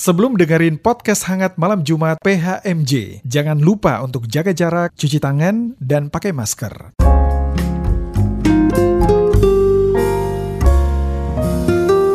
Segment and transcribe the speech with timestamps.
[0.00, 6.08] Sebelum dengerin podcast hangat malam Jumat PHMJ, jangan lupa untuk jaga jarak, cuci tangan, dan
[6.08, 6.96] pakai masker.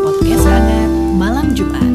[0.02, 1.86] Podcast hangat malam Jumat.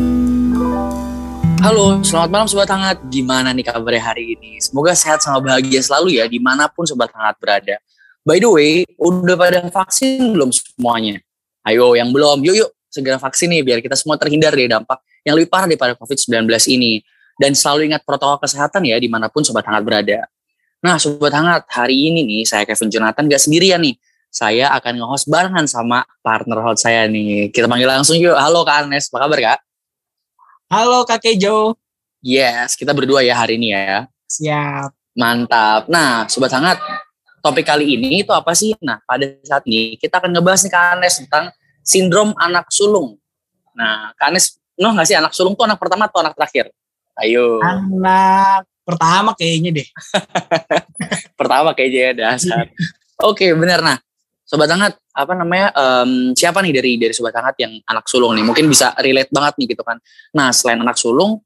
[1.59, 3.03] Halo, selamat malam Sobat Hangat.
[3.11, 4.63] Gimana nih kabarnya hari ini?
[4.63, 7.83] Semoga sehat sama bahagia selalu ya, di mana pun Sobat Hangat berada.
[8.23, 11.19] By the way, udah pada vaksin belum semuanya?
[11.67, 15.35] Ayo, yang belum, yuk yuk segera vaksin nih, biar kita semua terhindar dari dampak yang
[15.37, 17.05] lebih parah daripada COVID-19 ini.
[17.41, 20.29] Dan selalu ingat protokol kesehatan ya, di mana pun Sobat Hangat berada.
[20.85, 23.97] Nah, Sobat Hangat, hari ini nih, saya Kevin Jonathan gak sendirian nih.
[24.31, 27.51] Saya akan nge-host barengan sama partner host saya nih.
[27.51, 28.39] Kita panggil langsung yuk.
[28.39, 29.59] Halo Kak Anes, apa kabar Kak?
[30.71, 31.75] Halo Kak Kejo.
[32.23, 34.07] Yes, kita berdua ya hari ini ya.
[34.31, 34.93] Siap.
[35.19, 35.91] Mantap.
[35.91, 36.79] Nah, Sobat Hangat,
[37.43, 38.77] topik kali ini itu apa sih?
[38.85, 41.45] Nah, pada saat ini kita akan ngebahas nih Kak Anes tentang
[41.83, 43.19] sindrom anak sulung.
[43.75, 46.73] Nah, Kak Anes, noh nggak sih anak sulung tuh anak pertama atau anak terakhir?
[47.21, 47.61] Ayo.
[47.61, 49.89] Anak pertama kayaknya deh.
[51.39, 52.65] pertama kayaknya ya dasar.
[53.21, 53.85] Oke, benar.
[53.85, 54.01] Nah,
[54.49, 55.71] Sobat Hangat, apa namanya?
[55.77, 58.43] em, siapa nih dari dari Sobat Hangat yang anak sulung nih?
[58.43, 60.01] Mungkin bisa relate banget nih gitu kan.
[60.33, 61.45] Nah, selain anak sulung,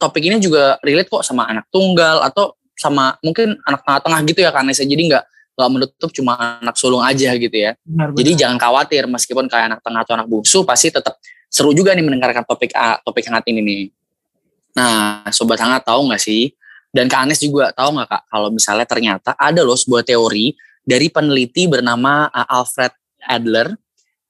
[0.00, 4.50] topik ini juga relate kok sama anak tunggal atau sama mungkin anak tengah-tengah gitu ya
[4.50, 4.80] kan Nes.
[4.80, 5.24] Jadi nggak
[5.60, 7.76] nggak menutup cuma anak sulung aja gitu ya.
[7.84, 8.40] Benar, Jadi benar.
[8.40, 12.46] jangan khawatir meskipun kayak anak tengah atau anak bungsu pasti tetap seru juga nih mendengarkan
[12.46, 13.82] topik A, topik hangat ini nih.
[14.78, 16.54] Nah, sobat hangat tahu nggak sih?
[16.90, 21.06] Dan Kak Anes juga tahu nggak Kak kalau misalnya ternyata ada loh sebuah teori dari
[21.10, 22.90] peneliti bernama uh, Alfred
[23.26, 23.70] Adler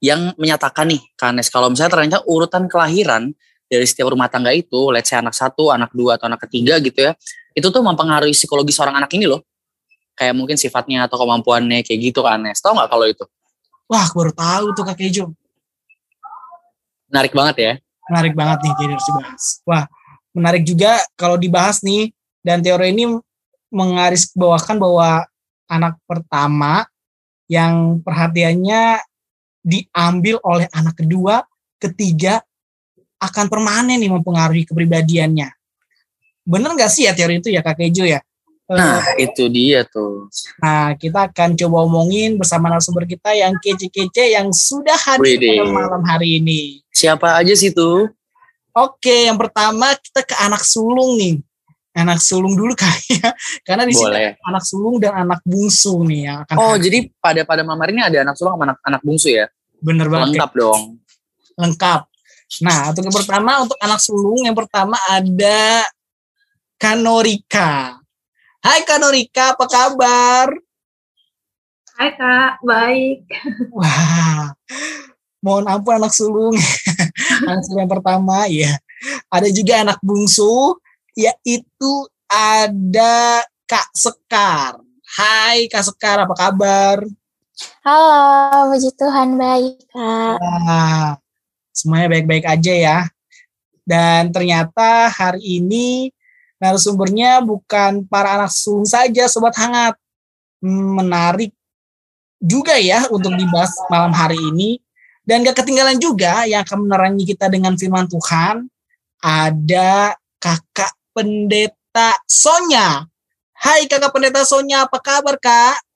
[0.00, 3.32] yang menyatakan nih Kak Anes kalau misalnya ternyata urutan kelahiran
[3.70, 7.06] dari setiap rumah tangga itu, let's say anak satu, anak dua atau anak ketiga gitu
[7.06, 7.14] ya,
[7.55, 9.46] itu tuh mempengaruhi psikologi seorang anak ini loh.
[10.18, 12.58] Kayak mungkin sifatnya atau kemampuannya kayak gitu Kak Anes.
[12.60, 13.24] Tahu nggak kalau itu?
[13.88, 15.32] Wah, aku baru tahu tuh Kak Kejo.
[17.11, 17.72] Menarik banget ya.
[18.06, 19.44] Menarik banget nih kayaknya harus dibahas.
[19.66, 19.84] Wah,
[20.30, 22.14] menarik juga kalau dibahas nih
[22.47, 23.19] dan teori ini
[23.70, 25.27] menggarisbawakan bahwa
[25.70, 26.86] anak pertama
[27.51, 29.02] yang perhatiannya
[29.61, 31.42] diambil oleh anak kedua,
[31.83, 32.40] ketiga
[33.20, 35.51] akan permanen nih mempengaruhi kepribadiannya.
[36.46, 38.23] Bener nggak sih ya teori itu ya Kak Kejo ya?
[38.70, 40.30] Nah, itu dia tuh.
[40.63, 46.02] Nah, kita akan coba omongin bersama narasumber kita yang kece-kece yang sudah hadir pada malam
[46.07, 46.79] hari ini.
[47.00, 48.12] Siapa aja sih tuh?
[48.77, 51.40] Oke, yang pertama kita ke anak sulung nih.
[51.90, 53.34] Anak sulung dulu kayaknya,
[53.66, 54.30] karena di sini Boleh.
[54.30, 56.83] ada anak sulung dan anak bungsu nih yang akan Oh, hadir.
[56.86, 59.48] jadi pada pada mamar ini ada anak sulung sama anak, anak bungsu ya?
[59.80, 60.83] bener banget Lengkap dong.
[61.56, 62.00] lengkap.
[62.60, 65.89] Nah, untuk yang pertama untuk anak sulung yang pertama ada
[66.77, 67.98] Kanorika.
[68.60, 70.46] Hai Kanorika, apa kabar?
[71.96, 73.24] Hai kak, baik.
[73.72, 74.52] Wah,
[75.40, 76.56] mohon ampun anak sulung.
[77.48, 78.77] anak sulung yang pertama, ya.
[79.33, 80.77] Ada juga anak bungsu,
[81.17, 81.92] yaitu
[82.28, 84.78] ada Kak Sekar.
[85.17, 87.02] Hai Kak Sekar, apa kabar?
[87.84, 90.36] Halo, puji Tuhan baik kak.
[90.40, 91.20] Wah,
[91.77, 92.98] semuanya baik-baik aja ya.
[93.84, 96.08] Dan ternyata hari ini
[96.57, 99.96] narasumbernya bukan para anak sulung saja, Sobat Hangat.
[100.61, 101.52] Hmm, Menarik
[102.40, 104.80] juga ya untuk dibahas malam hari ini.
[105.30, 108.67] Dan gak ketinggalan juga yang akan menerangi kita dengan firman Tuhan,
[109.23, 113.07] ada kakak pendeta Sonya.
[113.55, 115.86] Hai kakak pendeta Sonya, apa kabar kak?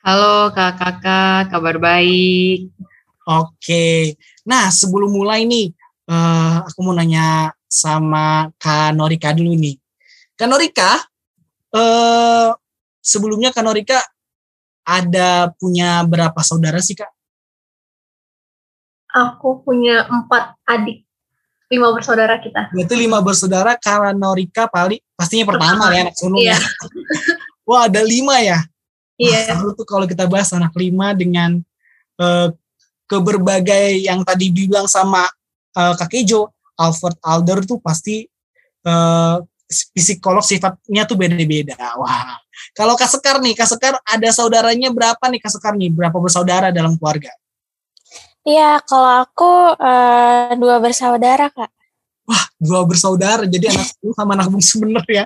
[0.00, 2.72] Halo kakak-kakak, kabar baik.
[3.28, 4.16] Oke,
[4.48, 5.76] nah sebelum mulai nih,
[6.08, 9.76] eh, aku mau nanya sama Kak Norika dulu nih.
[10.32, 10.96] Kak Norika,
[11.76, 12.56] eh,
[13.04, 14.00] sebelumnya Kak Norika
[14.80, 17.21] ada punya berapa saudara sih Kak?
[19.12, 21.04] Aku punya empat adik,
[21.68, 22.72] lima bersaudara kita.
[22.72, 26.56] Berarti lima bersaudara, Kak Norika paling pastinya pertama ya anak sulung Iya.
[26.56, 26.58] ya.
[27.68, 28.58] Wah ada lima ya.
[29.20, 31.60] Iya, seru tuh kalau kita bahas anak lima dengan
[32.18, 32.48] eh,
[33.06, 35.28] keberbagai yang tadi dibilang sama
[35.76, 38.26] eh, Kak Kejo, Alfred Alder tuh pasti
[38.82, 39.36] eh,
[39.72, 41.76] psikolog sifatnya tuh beda-beda.
[41.96, 42.36] Wah,
[42.76, 45.88] kalau Kak Sekar nih, Kak Sekar ada saudaranya berapa nih Kak Sekar nih?
[45.92, 47.32] Berapa bersaudara dalam keluarga?
[48.42, 51.70] Iya, kalau aku eh, dua bersaudara, Kak.
[52.26, 55.24] Wah, dua bersaudara, jadi anak sama anak bungsu bener ya,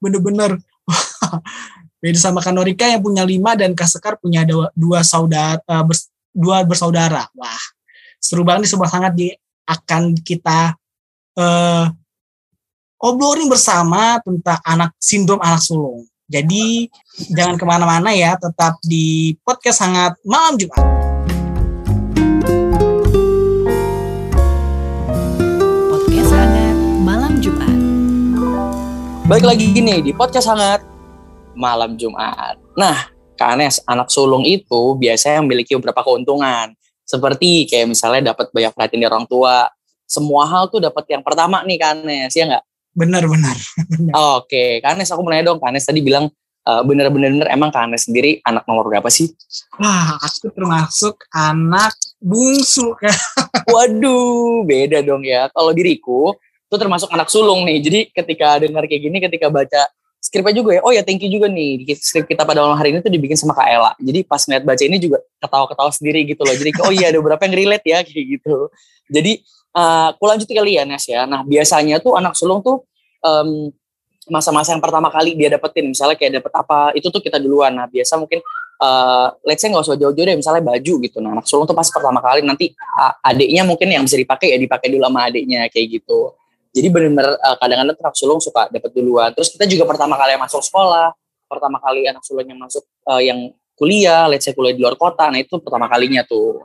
[0.00, 0.60] bener-bener.
[2.04, 5.84] Beda sama Kak Norika yang punya lima dan Kak Sekar punya dua, dua saudara, eh,
[5.84, 7.24] bers- dua bersaudara.
[7.32, 7.62] Wah,
[8.20, 9.32] seru banget nih sobat hangat di
[9.68, 10.76] akan kita
[11.38, 11.86] eh
[12.98, 16.04] obrolin bersama tentang anak sindrom anak sulung.
[16.28, 16.92] Jadi
[17.32, 21.07] jangan ke mana-mana ya, tetap di podcast hangat malam Jumat.
[29.28, 30.80] Baik lagi gini di podcast hangat
[31.52, 32.56] malam Jumat.
[32.80, 36.72] Nah, Kak Anes, anak sulung itu biasanya memiliki beberapa keuntungan.
[37.04, 39.68] Seperti kayak misalnya dapat banyak perhatian dari orang tua.
[40.08, 42.64] Semua hal tuh dapat yang pertama nih Kak Anes, ya nggak?
[42.96, 43.56] Benar-benar.
[44.40, 46.32] Oke, Kak Anes aku nanya dong, Kak Anes tadi bilang
[46.64, 49.28] uh, bener-bener emang Kak Anes sendiri anak nomor berapa sih?
[49.76, 52.96] Wah, aku termasuk anak bungsu.
[53.76, 55.52] Waduh, beda dong ya.
[55.52, 56.32] Kalau diriku,
[56.68, 57.80] itu termasuk anak sulung nih.
[57.80, 59.88] Jadi ketika dengar kayak gini, ketika baca
[60.20, 61.88] skripnya juga ya, oh ya thank you juga nih.
[61.96, 63.92] Skrip kita pada malam hari ini tuh dibikin sama Kak Ella.
[63.96, 66.52] Jadi pas ngeliat baca ini juga ketawa-ketawa sendiri gitu loh.
[66.52, 68.68] Jadi oh iya ada beberapa yang relate ya kayak gitu.
[69.08, 69.40] Jadi
[69.72, 71.24] uh, aku lanjut kali ya Nes ya.
[71.24, 72.84] Nah biasanya tuh anak sulung tuh
[73.24, 73.72] um,
[74.28, 77.88] masa-masa yang pertama kali dia dapetin misalnya kayak dapet apa itu tuh kita duluan nah
[77.88, 78.44] biasa mungkin
[78.78, 81.88] uh, let's say nggak usah jauh-jauh deh misalnya baju gitu nah anak sulung tuh pas
[81.88, 85.98] pertama kali nanti uh, adiknya mungkin yang bisa dipakai ya dipakai dulu sama adiknya kayak
[86.00, 86.36] gitu
[86.72, 89.32] jadi benar-benar uh, kadang-kadang anak sulung suka dapet duluan.
[89.32, 91.12] Terus kita juga pertama kali masuk sekolah
[91.48, 95.32] pertama kali anak sulung yang masuk uh, yang kuliah let's say kuliah di luar kota
[95.32, 96.60] nah itu pertama kalinya tuh.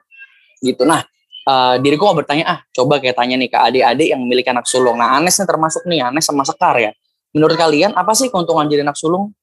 [0.59, 0.83] Gitu.
[0.83, 1.03] Nah
[1.47, 4.99] uh, diriku mau bertanya ah coba kayak tanya nih ke adik-adik yang memiliki anak sulung.
[4.99, 6.91] Nah Anes nih termasuk nih Anes sama Sekar ya.
[7.33, 9.33] Menurut kalian apa sih keuntungan jadi anak sulung?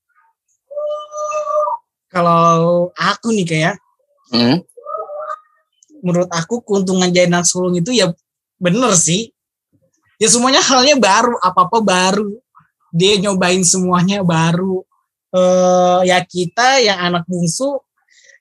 [2.10, 3.74] Kalau aku nih kayak,
[4.34, 4.66] hmm?
[6.02, 8.10] menurut aku keuntungan jadi anak sulung itu ya
[8.58, 9.30] bener sih.
[10.20, 12.36] Ya semuanya halnya baru, apa-apa baru.
[12.92, 14.84] Dia nyobain semuanya baru.
[15.32, 17.80] Eh ya kita yang anak bungsu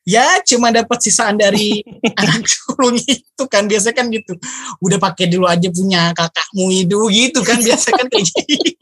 [0.03, 1.85] ya cuma dapat sisaan dari
[2.21, 4.35] anak sulung itu kan biasa kan gitu.
[4.83, 8.75] Udah pakai dulu aja punya kakakmu itu gitu kan biasa kan kayak gitu.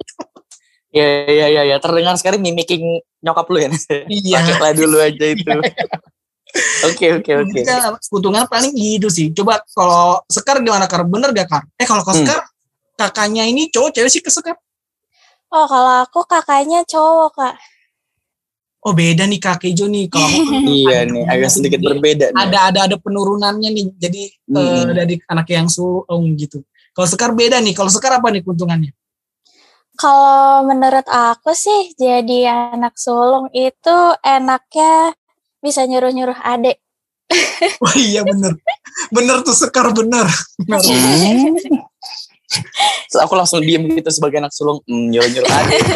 [0.90, 1.78] Ya, ya, ya, ya.
[1.78, 2.82] Terdengar sekali mimicking
[3.22, 3.70] nyokap lu ya.
[4.10, 4.40] Iya.
[4.42, 5.46] Pakailah dulu aja itu.
[6.90, 7.60] Oke, oke, oke.
[8.08, 9.30] Keuntungan paling gitu sih.
[9.36, 11.06] Coba kalau Sekar gimana Kar?
[11.06, 11.64] Bener gak Kar?
[11.78, 12.24] Eh kalau Hmm.
[12.24, 12.40] Sekar
[12.98, 14.58] kakaknya ini cowok cewek sih ke Sekar?
[15.48, 17.56] Oh, kalau aku kakaknya cowok, Kak.
[18.84, 20.08] Oh beda nih Kak Kejo nih.
[20.08, 22.40] Kalau aku kan Iya nih, agak sedikit berbeda nih.
[22.40, 23.86] Ada ada ada penurunannya nih.
[23.96, 24.96] Jadi eh, Hmm.
[24.96, 26.64] dari anak yang sulung gitu.
[26.92, 27.76] Kalau Sekar beda nih.
[27.76, 28.92] Kalau Sekar apa nih keuntungannya?
[29.98, 35.18] Kalau menurut aku sih jadi anak sulung itu enaknya
[35.58, 36.78] bisa nyuruh-nyuruh adik.
[37.82, 38.56] Wah iya bener.
[39.12, 40.30] bener tuh Sekar bener.
[40.70, 41.76] Bener.
[43.08, 45.78] Terus aku langsung diem gitu sebagai anak sulung, hmm, nyuruh-nyuruh aja.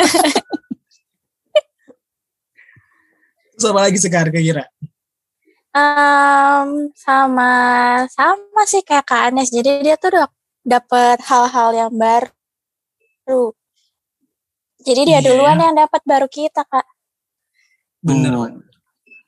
[3.56, 4.66] Terus apa lagi Sekar kira-kira?
[5.72, 7.54] Em, sama
[8.12, 9.54] sama sih kayak Kak Anes.
[9.54, 10.28] Jadi dia tuh udah
[10.66, 13.54] dapet hal-hal yang baru.
[14.82, 15.30] Jadi dia Iya.
[15.30, 16.86] duluan yang dapat baru kita, Kak.
[18.02, 18.34] Bener.
[18.34, 18.66] Hmm.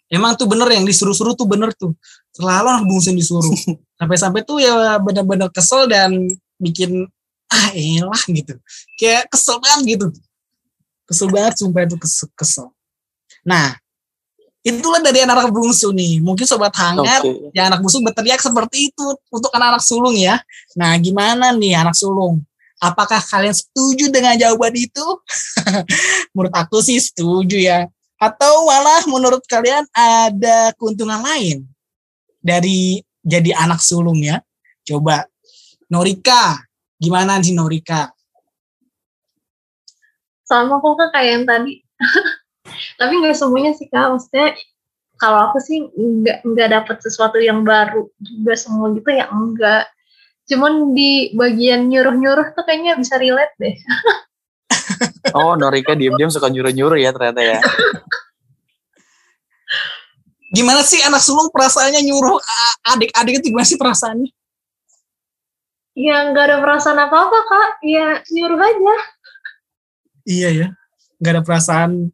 [0.09, 1.93] Emang tuh bener yang disuruh-suruh tuh bener tuh.
[2.33, 3.53] Selalu anak bungsu yang disuruh.
[4.01, 6.09] Sampai-sampai tuh ya bener-bener kesel dan
[6.63, 7.05] bikin
[7.51, 8.55] ah elah gitu.
[8.97, 10.07] Kayak kesel banget gitu.
[11.05, 12.27] Kesel banget sumpah itu kesel.
[12.33, 12.67] kesel.
[13.43, 13.75] Nah,
[14.63, 16.23] itulah dari anak-anak bungsu nih.
[16.23, 17.51] Mungkin sobat hangat Oke.
[17.51, 20.39] yang anak bungsu berteriak seperti itu untuk anak-anak sulung ya.
[20.79, 22.41] Nah, gimana nih anak sulung?
[22.79, 25.05] Apakah kalian setuju dengan jawaban itu?
[26.33, 27.87] menurut aku sih setuju ya.
[28.17, 31.67] Atau malah menurut kalian ada keuntungan lain
[32.39, 34.39] dari jadi anak sulung ya?
[34.83, 35.27] Coba
[35.93, 36.57] Norika,
[36.97, 38.09] gimana sih Norika?
[40.53, 41.73] sama aku kan kayak yang tadi
[43.01, 44.53] tapi nggak semuanya sih kak maksudnya
[45.17, 49.89] kalau aku sih nggak nggak dapat sesuatu yang baru juga semua gitu ya enggak
[50.43, 53.75] cuman di bagian nyuruh nyuruh tuh kayaknya bisa relate deh
[55.33, 57.57] Oh, Norika diem-diem suka nyuruh-nyuruh ya ternyata ya.
[60.51, 62.37] Gimana sih anak sulung perasaannya nyuruh
[62.85, 64.29] adik-adik itu gimana sih perasaannya?
[65.93, 68.97] Ya nggak ada perasaan apa apa kak ya nyuruh aja
[70.23, 70.67] Iya ya,
[71.19, 72.07] nggak ada perasaan,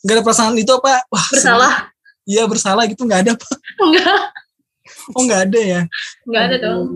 [0.00, 1.04] nggak ada perasaan itu apa?
[1.12, 1.92] Wah, bersalah
[2.26, 3.48] Iya bersalah gitu nggak ada apa?
[3.84, 4.20] enggak
[5.14, 5.80] Oh nggak ada ya?
[6.24, 6.86] nggak ada dong.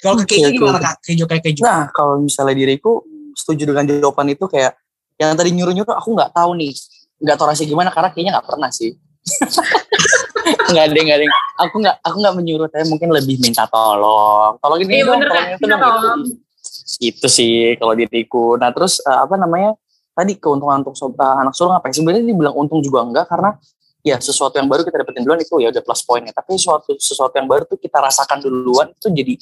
[0.00, 0.96] Kalau ke oke, gimana kak?
[1.04, 1.62] Kejo kayak Kejo.
[1.62, 3.04] Nah, kalau misalnya diriku
[3.36, 4.74] setuju dengan jawaban itu kayak
[5.20, 6.72] yang tadi nyuruh-nyuruh aku nggak tahu nih.
[7.20, 8.96] Nggak tahu rasanya gimana karena kayaknya nggak pernah sih.
[10.70, 11.26] Nggak ada, nggak ada.
[11.66, 14.56] Aku nggak, aku nggak menyuruh, tapi mungkin lebih minta tolong.
[14.80, 15.44] Ini Iya, dong, Kak.
[15.56, 15.82] itu Minta dong.
[15.84, 16.20] tolong.
[17.00, 18.56] Itu sih kalau diriku.
[18.56, 19.76] Nah terus eh, apa namanya?
[20.10, 21.94] Tadi keuntungan untuk sob- eh, anak sulung apa ya?
[21.96, 23.56] Sebenarnya dibilang untung juga enggak karena
[24.00, 26.32] ya sesuatu yang baru kita dapetin duluan itu ya udah plus poinnya.
[26.32, 29.34] Tapi sesuatu sesuatu yang baru tuh kita rasakan duluan itu jadi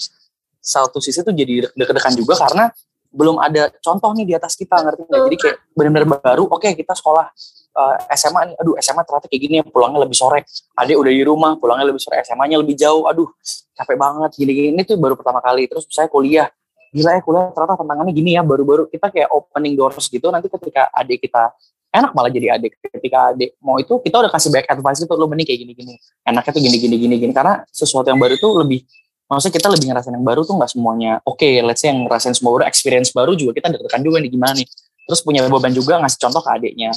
[0.59, 2.69] satu sisi tuh jadi deg-degan juga karena
[3.09, 5.21] belum ada contoh nih di atas kita ngerti nggak?
[5.31, 6.45] Jadi kayak benar-benar baru.
[6.53, 7.31] Oke kita sekolah
[7.79, 10.43] eh, SMA nih, aduh SMA ternyata kayak gini ya pulangnya lebih sore.
[10.75, 12.19] Adik udah di rumah, pulangnya lebih sore.
[12.27, 13.07] SMA-nya lebih jauh.
[13.07, 13.31] Aduh
[13.79, 15.71] capek banget gini-gini ini tuh baru pertama kali.
[15.71, 16.51] Terus saya kuliah
[16.93, 20.89] gila ya kuliah ternyata tantangannya gini ya baru-baru kita kayak opening doors gitu nanti ketika
[20.97, 21.53] adik kita
[21.93, 25.29] enak malah jadi adik ketika adik mau itu kita udah kasih back advice gitu lo
[25.29, 25.95] mending kayak gini gini
[26.25, 28.85] enaknya tuh gini gini gini gini karena sesuatu yang baru tuh lebih
[29.29, 32.33] maksudnya kita lebih ngerasain yang baru tuh nggak semuanya oke okay, let's say yang ngerasain
[32.33, 34.69] semua baru experience baru juga kita deg-degan juga nih gimana nih
[35.09, 36.91] terus punya beban juga ngasih contoh ke adiknya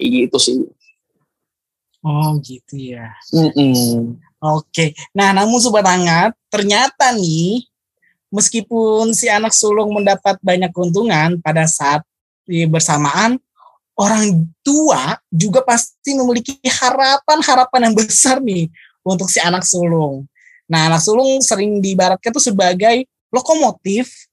[0.00, 0.56] gitu sih
[2.06, 3.18] Oh gitu ya.
[3.34, 4.14] Mm-mm.
[4.38, 4.94] Oke.
[5.10, 7.66] Nah, namun sobat hangat, ternyata nih
[8.30, 12.06] meskipun si anak sulung mendapat banyak keuntungan pada saat
[12.46, 13.42] bersamaan
[13.98, 18.70] orang tua juga pasti memiliki harapan-harapan yang besar nih
[19.02, 20.30] untuk si anak sulung.
[20.70, 23.02] Nah, anak sulung sering diibaratkan itu sebagai
[23.34, 24.30] lokomotif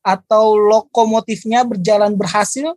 [0.00, 2.72] atau lokomotifnya berjalan berhasil,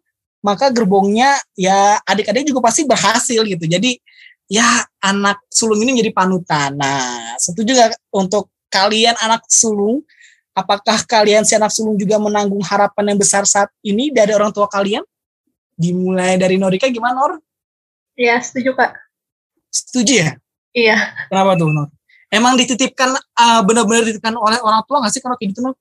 [0.45, 3.65] maka gerbongnya ya adik-adik juga pasti berhasil gitu.
[3.65, 3.97] Jadi
[4.45, 6.77] ya anak sulung ini menjadi panutan.
[6.77, 10.05] Nah, setuju nggak untuk kalian anak sulung?
[10.53, 14.69] Apakah kalian si anak sulung juga menanggung harapan yang besar saat ini dari orang tua
[14.69, 15.01] kalian?
[15.75, 17.41] Dimulai dari Norika gimana Nor?
[18.15, 18.95] Ya, setuju Kak.
[19.67, 20.29] Setuju ya?
[20.71, 20.97] Iya.
[21.27, 21.89] Kenapa tuh Nor?
[22.31, 25.75] Emang dititipkan uh, benar-benar dititipkan oleh orang tua nggak sih kalau kayak gitu Nor?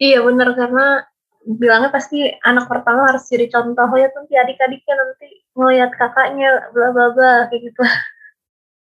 [0.00, 1.06] Iya benar karena
[1.44, 7.06] bilangnya pasti anak pertama harus jadi contoh ya nanti adik-adiknya nanti ngeliat kakaknya bla bla
[7.12, 7.82] bla kayak gitu.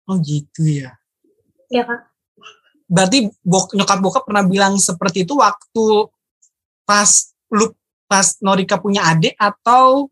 [0.06, 0.94] Oh gitu ya.
[1.66, 2.00] Iya kak.
[2.86, 6.06] Berarti bok, nyokap bokap pernah bilang seperti itu waktu
[6.86, 7.74] pas lu
[8.06, 10.06] pas Norika punya adik atau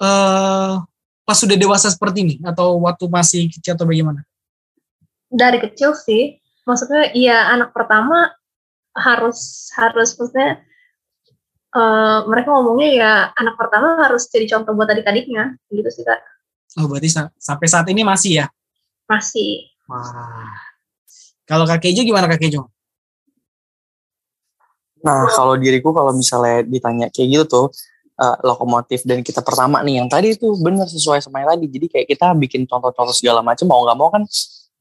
[0.00, 0.80] uh,
[1.28, 4.24] pas sudah dewasa seperti ini atau waktu masih kecil atau bagaimana?
[5.28, 8.32] Dari kecil sih, maksudnya iya anak pertama
[8.96, 10.64] harus harus maksudnya
[11.76, 16.24] uh, mereka ngomongnya ya anak pertama harus jadi contoh buat adik-adiknya gitu sih kak.
[16.80, 18.46] Oh berarti sa sampai saat ini masih ya?
[19.06, 19.68] Masih.
[19.86, 20.56] Wah.
[21.46, 22.66] Kalau Kak Kejo gimana Kak Kejo?
[25.06, 27.66] Nah, kalau diriku kalau misalnya ditanya kayak gitu tuh
[28.18, 31.70] uh, lokomotif dan kita pertama nih yang tadi itu benar sesuai sama yang tadi.
[31.70, 34.26] Jadi kayak kita bikin contoh-contoh segala macam mau nggak mau kan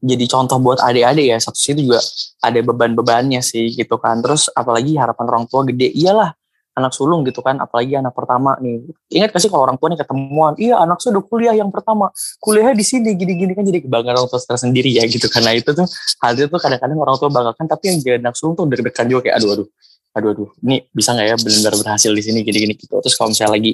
[0.02, 1.38] jadi contoh buat adik-adik ya.
[1.38, 2.02] Satu sisi juga
[2.42, 4.26] ada beban-bebannya sih gitu kan.
[4.26, 5.94] Terus apalagi harapan orang tua gede.
[5.94, 6.34] Iyalah
[6.76, 8.84] anak sulung gitu kan apalagi anak pertama nih.
[9.08, 12.12] Ingat gak sih kalau orang tua nih ketemuan iya anak saya udah kuliah yang pertama
[12.44, 15.32] kuliahnya di sini gini-gini kan jadi kebanggaan orang tua sendiri ya gitu.
[15.32, 15.88] Karena itu tuh
[16.20, 19.32] hal itu tuh kadang-kadang orang tua banggakan tapi yang jadi anak sulung tuh deg-degan juga
[19.32, 19.68] kayak aduh aduh
[20.16, 23.00] aduh aduh ini bisa nggak ya benar-benar berhasil di sini gini-gini gitu.
[23.00, 23.72] Terus kalau misalnya lagi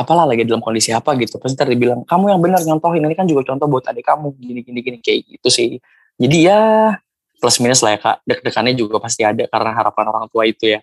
[0.00, 1.36] apalah lagi dalam kondisi apa gitu.
[1.36, 4.80] Pasti ntar dibilang kamu yang benar nyontohin ini kan juga contoh buat adik kamu gini-gini
[4.80, 5.76] gini kayak gitu sih.
[6.16, 6.96] Jadi ya
[7.36, 8.16] plus minus lah ya kak.
[8.24, 10.80] Deg-degannya juga pasti ada karena harapan orang tua itu ya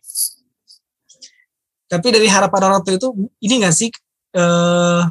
[1.88, 3.90] tapi dari harapan orang tua itu ini nggak sih
[4.36, 5.02] eh,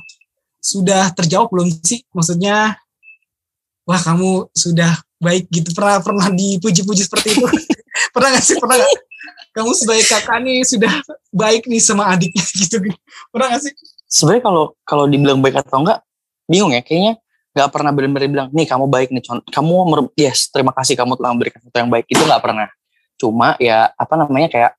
[0.60, 2.02] sudah terjawab belum sih?
[2.12, 2.76] Maksudnya
[3.86, 5.72] wah kamu sudah baik gitu.
[5.72, 7.46] Pernah pernah dipuji-puji seperti itu?
[8.14, 8.56] Pernah nggak sih?
[8.60, 8.90] Pernah gak?
[9.56, 10.92] kamu sebagai kakak nih sudah
[11.32, 12.76] baik nih sama adiknya gitu.
[13.32, 13.72] Pernah nggak sih?
[14.06, 16.04] Sebenarnya kalau kalau dibilang baik atau enggak
[16.46, 17.18] bingung ya kayaknya
[17.56, 19.74] nggak pernah benar-benar bilang nih kamu baik nih kamu
[20.12, 22.68] yes terima kasih kamu telah memberikan sesuatu yang baik itu nggak pernah.
[23.16, 24.72] Cuma ya apa namanya kayak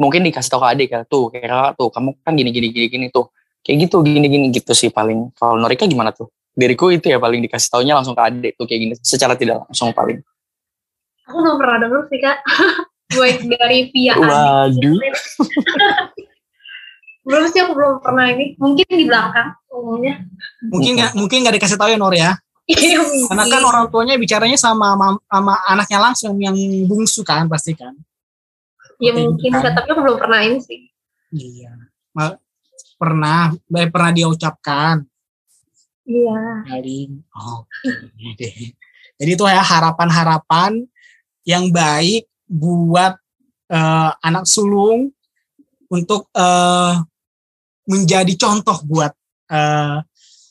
[0.00, 2.86] mungkin dikasih tahu ke adik ya tuh kayak kakak tuh kamu kan gini gini gini
[2.90, 3.30] gini tuh.
[3.64, 5.32] Kayak gitu gini gini gitu sih paling.
[5.38, 6.28] Kalau Norika gimana tuh?
[6.54, 9.90] Diriku itu ya paling dikasih taunya langsung ke adik tuh kayak gini secara tidak langsung
[9.90, 10.20] paling.
[11.24, 12.38] Aku belum pernah denger sih kak.
[13.18, 14.98] Baik dari pihak waduh.
[17.24, 18.52] Belum sih aku belum pernah ini.
[18.60, 20.20] Mungkin di belakang umumnya.
[20.68, 22.36] Mungkin nggak mungkin nggak dikasih tahu ya Nor ya?
[22.64, 24.92] Karena kan orang tuanya bicaranya sama
[25.28, 27.92] sama anaknya langsung yang bungsu kan pasti kan
[29.04, 29.72] ya mungkin kan.
[29.76, 30.80] tapi aku belum pernah ini sih.
[31.34, 31.72] Iya.
[32.96, 35.04] Pernah baik pernah diucapkan.
[36.04, 36.40] Iya.
[36.68, 37.64] Dari oh,
[38.32, 38.76] okay.
[39.20, 40.84] jadi itu ya harapan-harapan
[41.44, 43.16] yang baik buat
[43.72, 45.12] uh, anak sulung
[45.88, 47.00] untuk uh,
[47.84, 49.12] menjadi contoh buat
[49.52, 50.00] uh,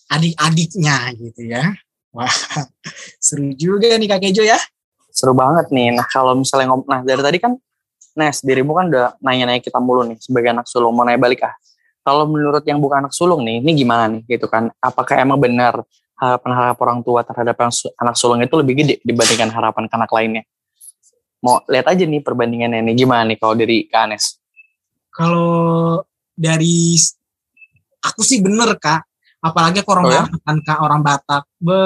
[0.10, 1.74] adik-adiknya gitu ya.
[2.14, 2.34] Wah
[3.26, 4.58] seru juga nih kak Kejo ya.
[5.10, 5.94] Seru banget nih.
[5.94, 7.58] Nah kalau misalnya ngomong nah dari tadi kan
[8.14, 10.94] Nes, dirimu kan udah nanya-nanya kita mulu nih sebagai anak sulung.
[10.94, 11.54] Mau nanya balik ah.
[12.04, 14.70] Kalau menurut yang bukan anak sulung nih, ini gimana nih gitu kan?
[14.78, 15.82] Apakah emang benar
[16.20, 20.44] harapan-harapan orang tua terhadap yang anak sulung itu lebih gede dibandingkan harapan anak lainnya?
[21.44, 24.40] Mau lihat aja nih perbandingannya nih gimana nih kalau dari Kak Anes?
[25.12, 26.00] Kalau
[26.38, 26.96] dari
[28.04, 29.06] aku sih bener kak,
[29.44, 30.22] apalagi aku orang oh, ya?
[30.26, 31.82] Batak kan kak orang Batak, be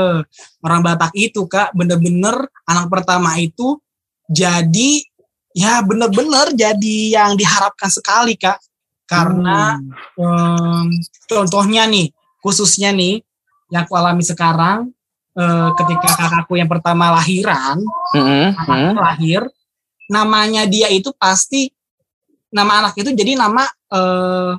[0.65, 3.77] orang Batak itu kak bener-bener anak pertama itu
[4.27, 5.06] jadi
[5.57, 8.61] ya benar-benar jadi yang diharapkan sekali kak
[9.09, 10.21] karena hmm.
[10.21, 10.87] um,
[11.25, 12.13] contohnya nih
[12.45, 13.25] khususnya nih
[13.73, 14.93] yang aku alami sekarang
[15.33, 17.81] uh, ketika kakakku yang pertama lahiran
[18.13, 18.53] hmm.
[18.53, 18.93] hmm.
[19.01, 19.41] lahir
[20.05, 21.73] namanya dia itu pasti
[22.53, 24.53] nama anak itu jadi nama eh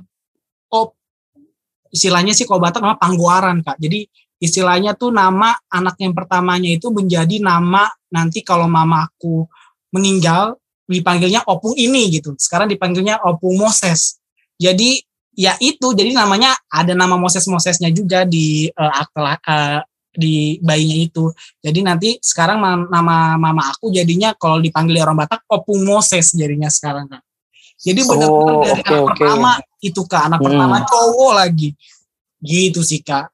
[0.74, 0.86] oh
[1.88, 4.04] istilahnya sih kalau Batak nama pangguaran kak jadi
[4.42, 9.48] istilahnya tuh nama anak yang pertamanya itu menjadi nama nanti kalau mamaku
[9.94, 12.32] meninggal dipanggilnya opung ini gitu.
[12.40, 14.16] Sekarang dipanggilnya opung Moses.
[14.56, 15.04] Jadi
[15.38, 19.80] ya itu jadi namanya ada nama Moses Mosesnya juga di uh, akte uh,
[20.16, 21.30] di bayinya itu.
[21.62, 27.06] Jadi nanti sekarang nama mama aku jadinya kalau dipanggil orang Batak opung Moses jadinya sekarang
[27.06, 27.22] kan
[27.78, 29.08] jadi benar-benar Oh, dari oke, anak oke.
[29.14, 30.22] pertama itu kak.
[30.26, 30.46] Anak Hmm.
[30.50, 31.68] pertama cowok lagi.
[32.42, 33.30] Gitu sih kak.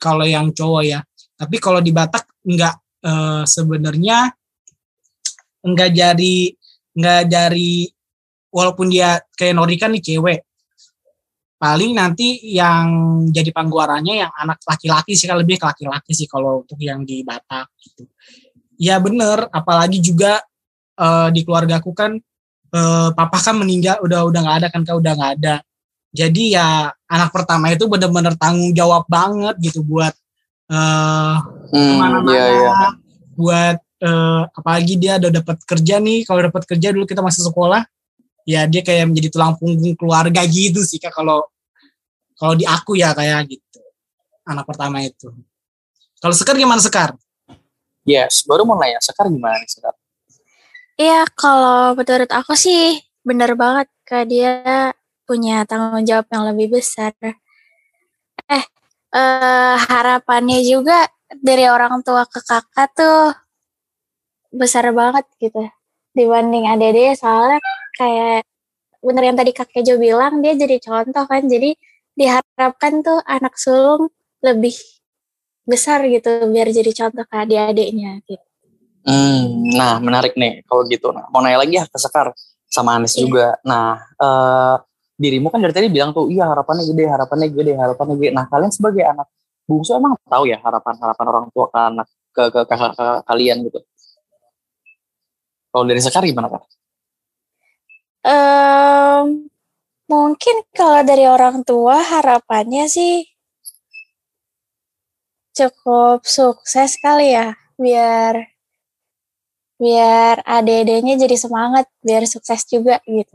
[0.00, 1.00] Kalau yang cowok ya.
[1.36, 4.32] Tapi kalau di Batak enggak eh, sebenarnya
[5.64, 6.36] enggak jadi
[6.94, 7.90] enggak dari
[8.54, 10.40] walaupun dia kayak Norika nih cewek.
[11.58, 12.86] Paling nanti yang
[13.30, 17.26] jadi pangguarannya yang anak laki-laki sih kan lebih ke laki-laki sih kalau untuk yang di
[17.26, 18.06] Batak gitu.
[18.78, 20.42] Ya bener apalagi juga
[20.98, 22.14] eh, di keluargaku kan
[22.74, 24.96] eh, papa kan meninggal udah udah nggak ada kan kak?
[24.98, 25.54] Udah nggak ada.
[26.14, 30.14] Jadi ya anak pertama itu bener-bener tanggung jawab banget gitu buat
[30.70, 31.34] eh
[31.74, 32.88] Hmm, ke mana-mana iya, iya.
[33.34, 37.86] buat eh, apalagi dia udah dapat kerja nih kalau dapat kerja dulu kita masih sekolah
[38.48, 41.46] ya dia kayak menjadi tulang punggung keluarga gitu sih kak kalau
[42.34, 43.80] kalau di aku ya kayak gitu
[44.44, 45.30] anak pertama itu
[46.24, 47.12] kalau Sekar gimana Sekar?
[48.08, 49.92] Yes, baru mau nanya, Sekar gimana nih Sekar?
[50.96, 54.96] Iya, kalau menurut aku sih bener banget Kak dia
[55.28, 57.12] punya tanggung jawab yang lebih besar.
[58.48, 58.64] Eh,
[59.12, 63.36] eh harapannya juga dari orang tua ke kakak tuh
[64.54, 65.66] besar banget gitu
[66.14, 67.58] dibanding adik-adik soalnya
[67.98, 68.46] kayak
[69.02, 71.74] bener yang tadi Kak Kejo bilang dia jadi contoh kan jadi
[72.14, 74.08] diharapkan tuh anak sulung
[74.40, 74.72] lebih
[75.66, 78.46] besar gitu biar jadi contoh ke adik-adiknya gitu.
[79.04, 81.12] Hmm, nah menarik nih kalau gitu.
[81.12, 82.32] Nah, mau nanya lagi ya ke Sekar
[82.70, 83.20] sama Anis Iya.
[83.28, 83.46] juga.
[83.60, 84.76] Nah, eh,
[85.20, 88.30] dirimu kan dari tadi bilang tuh, iya harapannya gede, harapannya gede, harapannya gede.
[88.32, 89.28] Nah, kalian sebagai anak
[89.68, 93.78] bungsu emang tahu ya harapan-harapan orang tua ke anak ke ke kakak kakak kalian gitu.
[95.74, 96.70] Kalau dari Sekar gimana kak?
[98.22, 99.50] Em,
[100.06, 103.26] mungkin kalau dari orang tua harapannya sih
[105.50, 108.54] cukup sukses kali ya biar
[109.82, 113.34] biar adik-adiknya jadi semangat biar sukses juga gitu.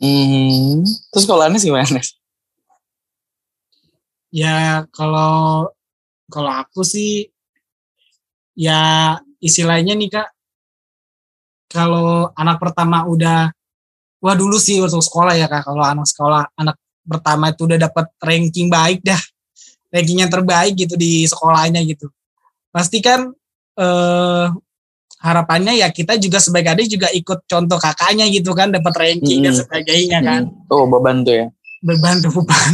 [0.00, 2.00] Hmm, terus kalau Anis gimana?
[4.32, 5.68] Ya kalau
[6.32, 7.30] kalau aku sih
[8.58, 10.33] ya istilahnya nih kak
[11.74, 13.50] kalau anak pertama udah
[14.22, 18.06] wah dulu sih waktu sekolah ya kak kalau anak sekolah anak pertama itu udah dapat
[18.22, 19.18] ranking baik dah
[19.90, 22.06] ranking yang terbaik gitu di sekolahnya gitu
[22.70, 23.26] pasti kan
[23.74, 24.46] eh,
[25.18, 29.52] harapannya ya kita juga sebagai adik juga ikut contoh kakaknya gitu kan dapat ranking dan
[29.52, 29.60] Hmm.
[29.60, 31.46] sebagainya kan Oh beban tuh ya.
[31.80, 32.72] beban tuh beban.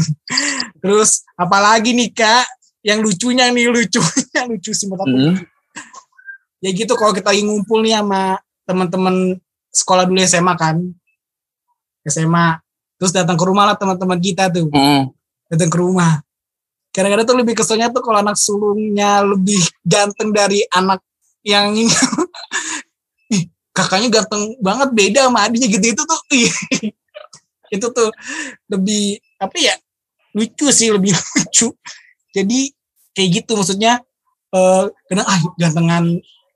[0.78, 2.46] Terus apalagi nih kak,
[2.80, 5.18] yang lucunya nih lucunya lucu sih menurut aku.
[5.18, 5.34] Hmm.
[6.58, 8.38] Ya gitu kalau kita lagi ngumpul nih sama
[8.70, 9.34] teman-teman
[9.74, 10.78] sekolah dulu SMA kan,
[12.06, 12.62] SMA.
[13.02, 15.10] Terus datang ke rumah lah teman-teman kita tuh, Hmm.
[15.50, 16.22] datang ke rumah.
[16.94, 21.02] Kadang-kadang tuh lebih keselnya tuh kalau anak sulungnya lebih ganteng dari anak
[21.42, 21.90] yang ini.
[23.34, 26.20] Ih, kakaknya ganteng banget beda sama adiknya gitu itu tuh.
[27.70, 28.10] itu tuh
[28.66, 29.74] lebih apa ya
[30.34, 31.70] lucu sih lebih lucu
[32.34, 32.60] jadi
[33.14, 34.02] kayak gitu maksudnya
[34.50, 36.04] eh kadang ah gantengan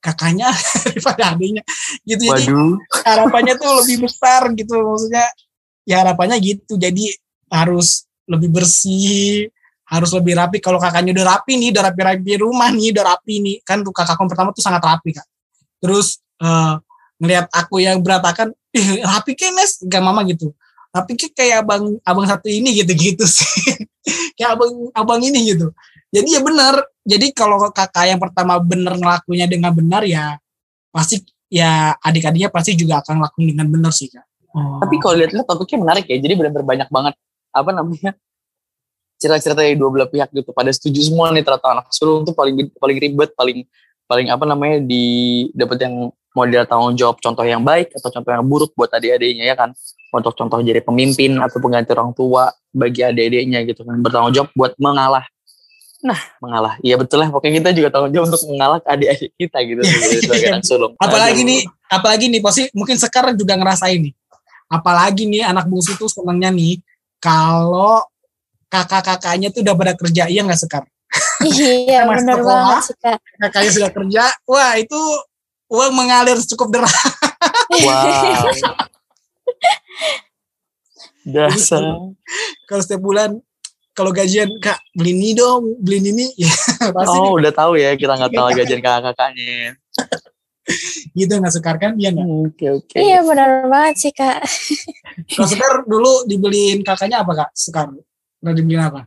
[0.05, 0.53] kakaknya
[0.85, 1.64] daripada adiknya.
[2.05, 2.77] Gitu jadi Waduh.
[3.09, 5.27] harapannya tuh lebih besar gitu maksudnya.
[5.88, 6.77] Ya harapannya gitu.
[6.77, 7.17] Jadi
[7.49, 9.49] harus lebih bersih
[9.88, 10.61] harus lebih rapi.
[10.61, 13.57] Kalau kakaknya udah rapi nih udah rapi-rapi rumah nih udah rapi nih.
[13.64, 15.25] Kan tuh kakakku pertama tuh sangat rapi kak.
[15.81, 16.75] Terus eh
[17.17, 20.53] ngelihat aku yang berantakan ih rapi kenes gak mama gitu.
[20.93, 23.49] Tapi kayak kayak abang abang satu ini gitu-gitu sih.
[24.37, 25.73] Kayak abang abang ini gitu
[26.14, 30.38] jadi ya benar jadi kalau kakak yang pertama benar ngelakunya dengan benar ya
[30.94, 34.22] pasti ya adik-adiknya pasti juga akan ngelakuin dengan benar sih kak
[34.55, 36.16] Tapi kalau lihat-lihat topiknya menarik ya.
[36.22, 37.14] Jadi benar-benar banyak banget
[37.55, 38.11] apa namanya
[39.18, 40.50] cerita-cerita dari dua belah pihak gitu.
[40.55, 43.66] Pada setuju semua nih ternyata anak sulung tuh paling paling ribet, paling
[44.07, 45.05] paling apa namanya di
[45.59, 45.94] dapat yang
[46.35, 49.74] model tanggung jawab contoh yang baik atau contoh yang buruk buat adik-adiknya ya kan.
[50.14, 53.98] Untuk contoh jadi pemimpin atau pengganti orang tua bagi adik-adiknya gitu kan.
[53.98, 55.27] Bertanggung jawab buat mengalah.
[56.05, 56.77] Nah, mengalah.
[56.85, 57.33] Iya betul lah.
[57.33, 59.81] Pokoknya kita juga tanggung jawab untuk mengalah ke adik-adik kita gitu
[60.21, 60.93] sebagai, anak sulung.
[61.01, 61.49] apalagi Aduh.
[61.49, 64.12] nih apalagi nih pasti mungkin sekarang juga ngerasain nih
[64.69, 66.77] apalagi nih anak bungsu tuh senangnya nih
[67.23, 68.05] kalau
[68.69, 70.85] kakak-kakaknya tuh udah pada kerja iya nggak sekar
[71.40, 72.43] Iya, sekolah.
[72.43, 73.19] banget sih Kak.
[73.38, 74.99] kakaknya sudah kerja wah itu
[75.71, 76.93] uang mengalir cukup deras
[77.71, 78.51] Wow.
[81.25, 81.83] Dasar.
[82.67, 83.40] Kalau setiap bulan
[83.95, 86.51] kalau gajian kak beli ini dong, beli ini, ya
[86.97, 89.79] pasti Oh, udah tahu ya kita nggak tahu gajian kakak-kakaknya.
[91.15, 91.95] gitu nggak sukar kan?
[91.95, 92.27] Iya nggak?
[92.27, 92.97] Oke, oke.
[92.99, 94.43] Iya benar banget sih kak.
[95.39, 97.51] Kalau Sekar dulu dibeliin kakaknya apa kak?
[97.55, 97.95] Sekar
[98.43, 99.07] udah dibeliin apa?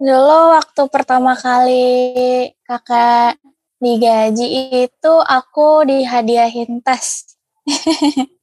[0.00, 3.36] Dulu waktu pertama kali kakak
[3.80, 4.46] digaji
[4.88, 7.24] itu aku dihadiahin tas.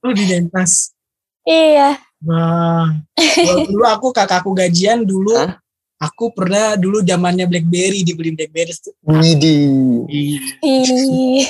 [0.04, 0.91] Lu di dentas.
[1.46, 1.96] Iya.
[2.25, 2.89] Wah.
[3.13, 5.38] Kalau dulu aku kakakku gajian dulu.
[5.38, 5.62] Hah?
[5.97, 8.73] Aku pernah dulu zamannya BlackBerry dibeliin BlackBerry.
[10.06, 10.38] Ih.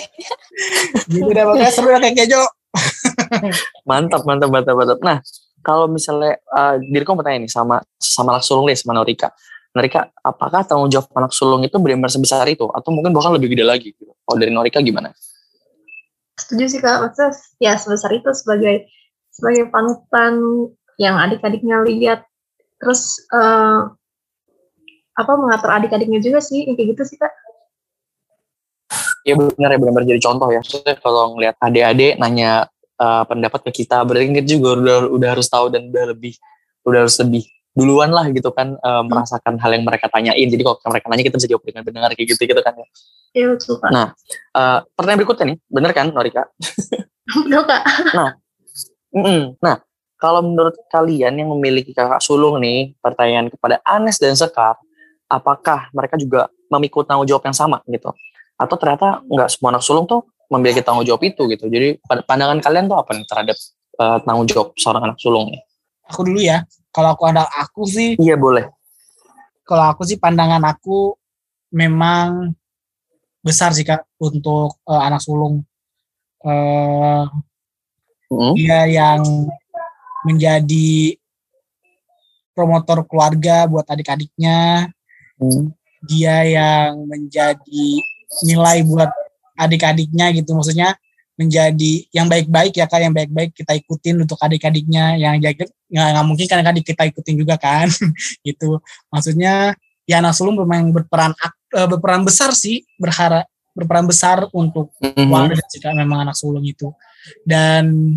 [1.12, 2.42] Gitu deh makanya seru ya kayak kejo.
[3.90, 5.00] Mantap, mantap, mantap, mantap.
[5.04, 5.20] Nah,
[5.60, 9.36] kalau misalnya uh, diriku mau tanya nih sama sama anak sulung deh, sama Norika.
[9.76, 12.72] Norika, apakah tanggung jawab anak sulung itu benar-benar sebesar itu?
[12.72, 13.92] Atau mungkin bahkan lebih gede lagi?
[13.92, 14.16] Gitu?
[14.24, 15.12] Kalau dari Norika gimana?
[16.38, 18.86] setuju sih kak maksudnya ya sebesar itu sebagai
[19.38, 20.34] sebagai panutan
[20.98, 22.26] yang adik-adiknya lihat
[22.82, 23.80] terus eh,
[25.18, 27.34] apa mengatur adik-adiknya juga sih kayak gitu sih kak
[29.28, 30.64] Ya benar ya benar-benar jadi contoh ya.
[30.64, 35.52] Maksudnya kalau ngelihat adik-adik nanya uh, pendapat ke kita, berarti kita juga udah udah harus
[35.52, 36.40] tahu dan udah lebih
[36.88, 37.44] udah harus lebih
[37.76, 40.48] duluan lah gitu kan uh, merasakan hal yang mereka tanyain.
[40.48, 42.74] Jadi kalau mereka nanya kita bisa jawab dengan benar kayak gitu gitu kan.
[42.80, 42.88] ya.
[43.36, 44.08] iya betul kak Nah.
[44.56, 46.48] Uh, pertanyaan berikutnya nih, bener kan Norika?
[47.44, 47.84] betul kak
[49.18, 49.58] Mm-mm.
[49.58, 49.82] Nah,
[50.22, 54.78] kalau menurut kalian yang memiliki kakak sulung nih, pertanyaan kepada Anes dan Sekar,
[55.26, 58.14] apakah mereka juga memikul tanggung jawab yang sama gitu?
[58.58, 60.22] Atau ternyata nggak semua anak sulung tuh
[60.54, 61.66] memiliki tanggung jawab itu gitu?
[61.66, 61.98] Jadi
[62.30, 63.58] pandangan kalian tuh apa nih terhadap
[63.98, 65.62] eh, tanggung jawab seorang anak sulung nih?
[66.14, 66.62] Aku dulu ya.
[66.94, 68.66] Kalau aku ada aku sih, Iya boleh.
[69.68, 71.14] kalau aku sih pandangan aku
[71.76, 72.56] memang
[73.44, 75.62] besar sih kak untuk eh, anak sulung.
[76.42, 77.24] Eh,
[78.28, 78.54] Mm-mm.
[78.56, 79.22] dia yang
[80.24, 81.16] menjadi
[82.52, 84.90] promotor keluarga buat adik-adiknya,
[85.38, 85.70] Mm.
[86.10, 87.86] dia yang menjadi
[88.42, 89.10] nilai buat
[89.54, 90.98] adik-adiknya gitu maksudnya
[91.38, 96.26] menjadi yang baik-baik ya kan yang baik-baik kita ikutin untuk adik-adiknya yang jaga nggak nggak
[96.26, 97.86] mungkin kan adik kita ikutin juga kan
[98.48, 98.82] gitu
[99.14, 99.78] maksudnya
[100.10, 103.46] ya anak sulung memang berperan ak- eh, berperan besar sih berharap
[103.78, 105.14] berperan besar untuk Mhm.
[105.30, 106.90] keluarga jika memang anak sulung itu
[107.46, 108.16] dan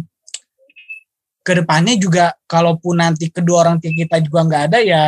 [1.41, 5.05] ke depannya juga kalaupun nanti kedua orang tua kita juga nggak ada ya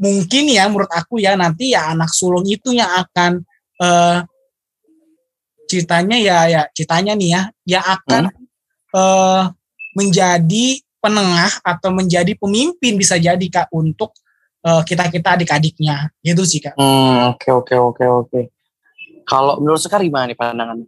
[0.00, 3.44] mungkin ya menurut aku ya nanti ya anak sulung itu yang akan
[3.80, 4.18] eh
[5.70, 7.42] ceritanya ya ya ceritanya nih ya
[7.78, 8.22] yang akan
[8.96, 9.42] eh
[9.94, 10.66] menjadi
[10.98, 14.12] penengah atau menjadi pemimpin bisa jadi kak untuk
[14.60, 18.40] kita kita adik-adiknya gitu sih kak Hmm, Oke oke oke oke.
[19.24, 20.84] Kalau menurut Sekar gimana nih pandangan?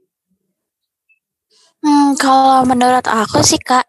[1.83, 3.83] Hmm, kalau menurut aku sih kak,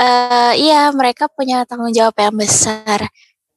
[0.00, 3.00] eh iya mereka punya tanggung jawab yang besar.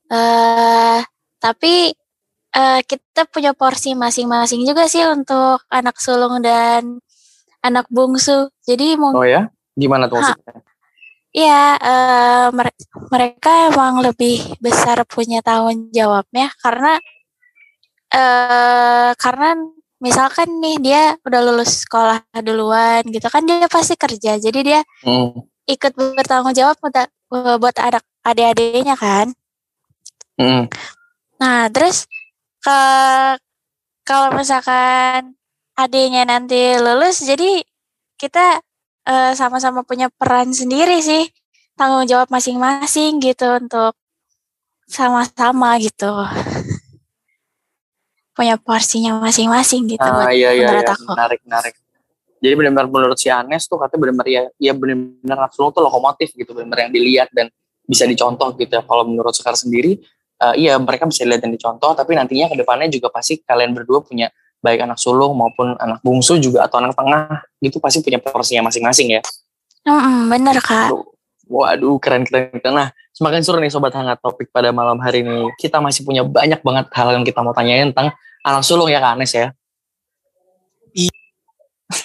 [0.06, 1.02] eh
[1.42, 1.90] tapi
[2.56, 7.00] eh kita punya porsi masing-masing juga sih untuk anak sulung dan
[7.66, 8.52] anak bungsu.
[8.68, 9.42] Jadi mungkin Oh ya,
[9.74, 10.62] gimana tuh maksudnya?
[11.36, 11.64] Iya,
[12.56, 12.80] mere-
[13.12, 16.96] mereka emang lebih besar punya tanggung jawabnya karena
[18.14, 19.48] eh karena
[20.06, 24.38] misalkan nih dia udah lulus sekolah duluan gitu kan dia pasti kerja.
[24.38, 25.34] Jadi dia Hmm.
[25.66, 27.10] ikut bertanggung jawab buat,
[27.58, 29.34] buat anak adik-adiknya kan.
[30.38, 30.70] Hmm.
[31.42, 32.06] Nah, terus
[32.62, 32.80] ke
[34.06, 35.34] kalau misalkan
[35.74, 37.66] adiknya nanti lulus jadi
[38.22, 38.62] kita
[39.06, 41.26] eh, sama-sama punya peran sendiri sih
[41.76, 43.94] tanggung jawab masing-masing gitu untuk
[44.88, 46.14] sama-sama gitu
[48.36, 50.94] punya porsinya masing-masing gitu Ah iya iya, menurut iya.
[50.94, 51.12] aku.
[51.16, 51.74] menarik menarik.
[52.44, 56.52] Jadi benar-benar menurut si Anes tuh katanya benar-benar ya, ya benar-benar sulung tuh lokomotif gitu,
[56.52, 57.48] benar-benar yang dilihat dan
[57.88, 58.84] bisa dicontoh gitu ya.
[58.84, 59.98] Kalau menurut Sekar sendiri,
[60.44, 64.04] eh, iya mereka bisa dilihat dan dicontoh, tapi nantinya ke depannya juga pasti kalian berdua
[64.04, 68.68] punya baik anak sulung maupun anak bungsu juga atau anak tengah gitu pasti punya porsinya
[68.68, 69.22] masing-masing ya.
[69.86, 70.92] Mm-mm, bener kak.
[71.46, 72.50] Waduh, keren keren.
[72.58, 72.74] keren.
[72.74, 75.50] Nah, semakin seru nih sobat hangat topik pada malam hari ini.
[75.56, 78.12] Kita masih punya banyak banget hal yang kita mau tanyain tentang
[78.44, 79.56] anak sulung ya Kak Anes ya.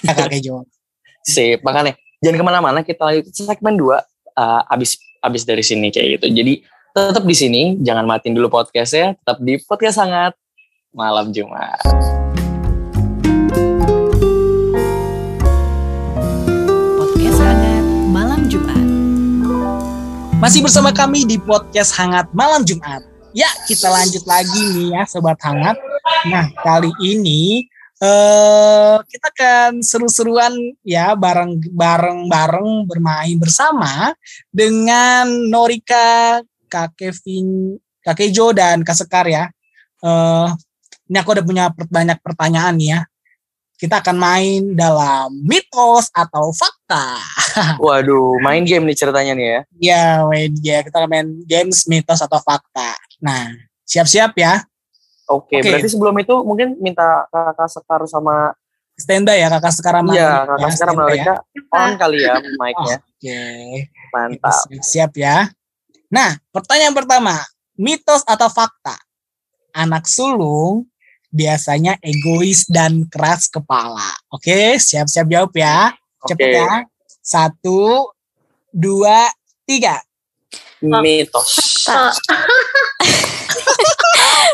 [0.01, 0.65] ya kak Kejo
[1.21, 5.93] Sip, makanya jangan ke mana-mana kita lanjut ke segmen 2 uh, abis abis dari sini
[5.93, 6.33] kayak gitu.
[6.33, 10.33] Jadi tetap di sini, jangan matiin dulu podcastnya, tetap di podcast sangat
[10.91, 12.20] malam Jumat.
[20.41, 23.05] Masih bersama kami di podcast Hangat Malam Jumat.
[23.29, 25.77] Ya, kita lanjut lagi nih ya Sobat Hangat.
[26.33, 27.69] Nah, kali ini
[28.01, 30.49] eh kita akan seru-seruan
[30.81, 34.17] ya bareng bareng bareng bermain bersama
[34.49, 39.45] dengan Norika, Kak Kevin, Kak Kejo dan Kak Sekar ya.
[40.01, 40.49] Eh
[41.05, 42.99] ini aku udah punya banyak pertanyaan nih ya.
[43.81, 47.17] Kita akan main dalam mitos atau fakta.
[47.81, 49.59] Waduh, main game nih ceritanya nih ya.
[49.81, 52.93] Ya, wait, ya kita akan main games mitos atau fakta.
[53.17, 53.49] Nah,
[53.81, 54.61] siap-siap ya.
[55.25, 55.65] Oke, Oke.
[55.65, 58.53] berarti sebelum itu mungkin minta kakak Sekar sama
[58.99, 61.33] Standby ya kakak sekarang iya kakak Sekar sama Rika
[61.73, 62.53] on kali ya Oh.
[62.61, 62.97] mic-nya.
[63.17, 63.41] Oke.
[64.13, 64.61] Mantap.
[64.77, 65.49] Siap ya.
[66.11, 67.33] Nah, pertanyaan pertama,
[67.79, 68.93] mitos atau fakta?
[69.73, 70.90] Anak sulung
[71.31, 74.11] biasanya egois dan keras kepala.
[74.29, 75.95] Oke, siap-siap jawab ya.
[76.27, 76.85] Cepet ya.
[77.23, 78.11] Satu,
[78.69, 79.31] dua,
[79.65, 80.03] tiga.
[80.83, 81.81] Mitos.
[81.87, 82.37] Fakta.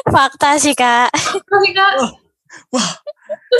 [0.13, 1.11] Fakta sih kak.
[1.43, 1.91] Tapi kak,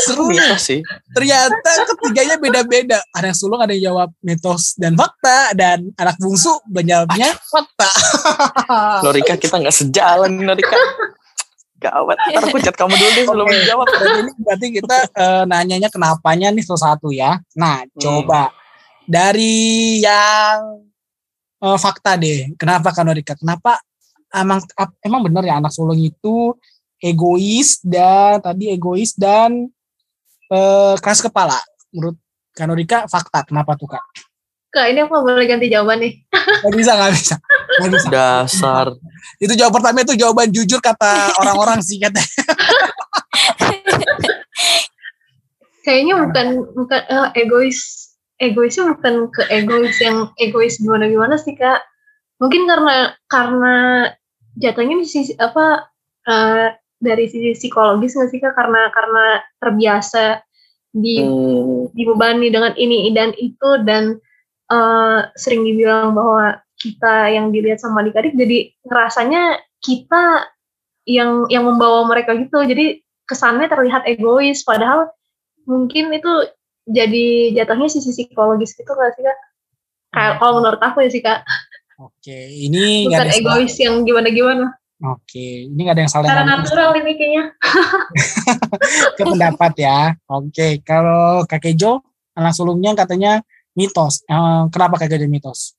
[0.04, 0.28] Seru.
[0.28, 0.80] Mitos sih.
[1.16, 3.00] Ternyata ketiganya beda-beda.
[3.16, 5.56] Ada yang sulung, ada yang jawab mitos dan fakta.
[5.56, 7.90] Dan anak bungsu menjawabnya fakta.
[9.04, 10.78] Norika kita nggak sejalan nih Norika.
[11.78, 13.54] Gawat, ntar aku chat kamu dulu deh sebelum Oke.
[13.54, 13.86] menjawab.
[13.86, 17.38] Ini berarti kita eh, nanyanya kenapanya nih satu-satu ya.
[17.54, 18.02] Nah, Hmm.
[18.02, 18.50] coba
[19.06, 20.82] dari yang
[21.62, 22.50] eh, fakta deh.
[22.58, 23.38] Kenapa kan Norika?
[23.38, 23.78] Kenapa
[24.34, 24.62] emang
[25.06, 26.58] emang benar ya anak sulung itu
[26.98, 29.70] egois dan tadi egois dan
[30.50, 31.62] eh, keras kepala.
[31.94, 32.18] Menurut
[32.58, 33.46] Kanorika fakta.
[33.46, 34.02] Kenapa tuh kak?
[34.78, 36.14] Kak ini aku boleh ganti jawaban nih.
[36.64, 37.36] Gak bisa, gak bisa.
[37.82, 38.08] Gak bisa.
[38.14, 38.94] Dasar.
[39.42, 42.18] Itu jawaban pertama itu jawaban jujur kata orang-orang sih kata.
[45.86, 47.80] Kayaknya bukan bukan eh, egois
[48.38, 51.82] egoisnya bukan ke egois yang egois gimana gimana sih kak.
[52.38, 53.76] Mungkin karena karena
[54.58, 55.90] jatuhnya di sisi apa
[56.30, 60.46] eh, dari sisi psikologis nggak sih kak karena karena terbiasa
[60.98, 64.18] di Hmm, dibebani dengan ini dan itu dan
[64.72, 70.46] eh, sering dibilang bahwa kita yang dilihat sama adik-adik jadi ngerasanya kita
[71.08, 75.10] yang yang membawa mereka gitu jadi kesannya terlihat egois padahal
[75.68, 76.32] mungkin itu
[76.88, 79.38] jadi jatuhnya sisi psikologis gitu nggak sih kak?
[80.16, 81.44] Kayak kalau menurut aku ya sih kak,
[81.98, 83.58] Oke, ini bukan ada yang salah.
[83.58, 84.66] egois yang gimana-gimana.
[85.02, 86.28] Oke, ini nggak ada yang salah.
[86.30, 87.44] Cara dengan natural ini kayaknya.
[89.18, 90.00] ke pendapat ya.
[90.30, 92.06] Oke, kalau kakek Jo
[92.38, 93.42] anak sulungnya katanya
[93.78, 94.26] mitos.
[94.26, 95.78] Eh, kenapa kakek Jo mitos?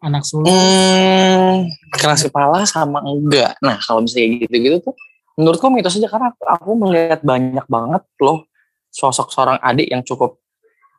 [0.00, 0.48] Anak sulung.
[0.48, 3.58] Hmm, keras kepala sama enggak.
[3.60, 4.94] Nah, kalau misalnya gitu-gitu tuh
[5.36, 8.48] menurutku mitos aja karena aku, melihat banyak banget loh
[8.88, 10.40] sosok seorang adik yang cukup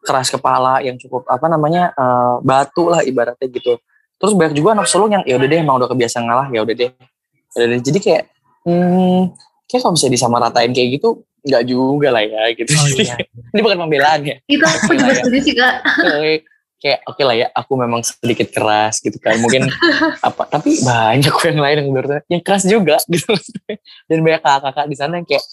[0.05, 3.79] keras kepala, yang cukup apa namanya eh, batu lah ibaratnya gitu.
[4.21, 6.75] Terus banyak juga anak sulung yang ya udah deh emang udah kebiasaan ngalah ya udah
[6.77, 6.91] deh.
[7.57, 7.77] Ya.
[7.81, 8.23] Jadi kayak
[8.69, 9.33] hmm,
[9.65, 12.71] kayak kalau bisa disamaratain kayak gitu nggak juga lah ya gitu.
[12.77, 13.15] Oh, Jadi, iya.
[13.53, 14.35] ini bukan pembelaan ya.
[14.45, 15.75] Itu aku juga setuju sih kak.
[16.05, 16.45] Kayak-
[16.81, 19.69] kayak oke lah ya aku memang sedikit keras gitu kan mungkin
[20.27, 23.37] apa tapi banyak kok yang lain yang menurut yang keras juga gitu
[24.09, 25.45] dan banyak kakak-kakak di sana yang kayak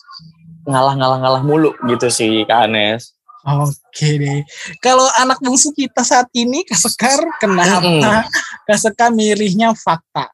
[0.65, 3.13] ngalah-ngalah-ngalah mulu gitu sih Kak Anes
[3.49, 4.41] Oke deh.
[4.83, 8.25] Kalau anak bungsu kita saat ini Kak Sekar kenapa
[8.69, 10.29] Kak Sekar milihnya fakta?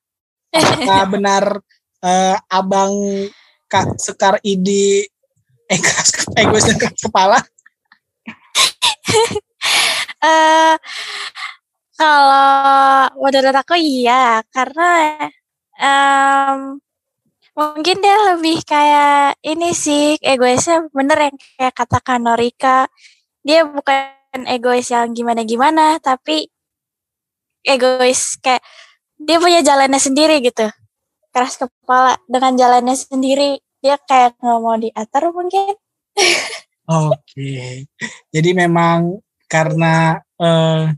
[0.51, 1.45] Apakah benar
[2.03, 2.95] eh, abang
[3.71, 5.05] Kak Sekar ini
[5.75, 7.39] eh keras egois dan kepala?
[10.25, 10.77] Eh
[11.95, 14.89] kalau menurut aku iya karena
[15.79, 16.81] em,
[17.55, 22.89] mungkin dia lebih kayak ini sih egoisnya bener yang kayak katakan Norika.
[23.47, 26.49] Dia bukan egois yang gimana-gimana tapi
[27.63, 28.65] egois kayak
[29.21, 30.67] dia punya jalannya sendiri gitu.
[31.31, 35.77] Keras kepala dengan jalannya sendiri dia kayak nggak mau diatur mungkin
[36.85, 37.85] Oke.
[38.33, 40.93] Jadi memang karena eh,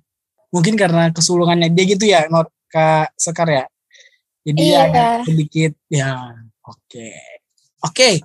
[0.51, 3.65] mungkin karena kesulungannya dia gitu ya, Nor Kak Sekar ya.
[4.47, 4.83] Jadi Iya.
[4.87, 6.11] agak sedikit ya.
[6.63, 7.11] Oke.
[7.83, 8.23] Oke.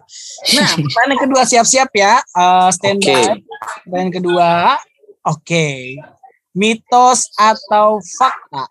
[0.58, 2.22] Nah, pertanyaan yang kedua siap-siap ya.
[2.22, 3.14] Eh standby.
[3.14, 3.46] Oke.
[3.86, 4.50] Pertanyaan kedua.
[5.26, 5.66] Oke.
[6.54, 8.68] Mitos atau fakta?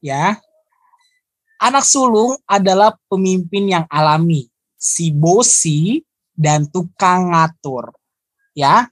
[0.00, 0.40] Ya.
[1.60, 4.48] Anak sulung adalah pemimpin yang alami,
[4.80, 6.00] si bosi
[6.32, 7.92] dan tukang ngatur.
[8.56, 8.88] Ya.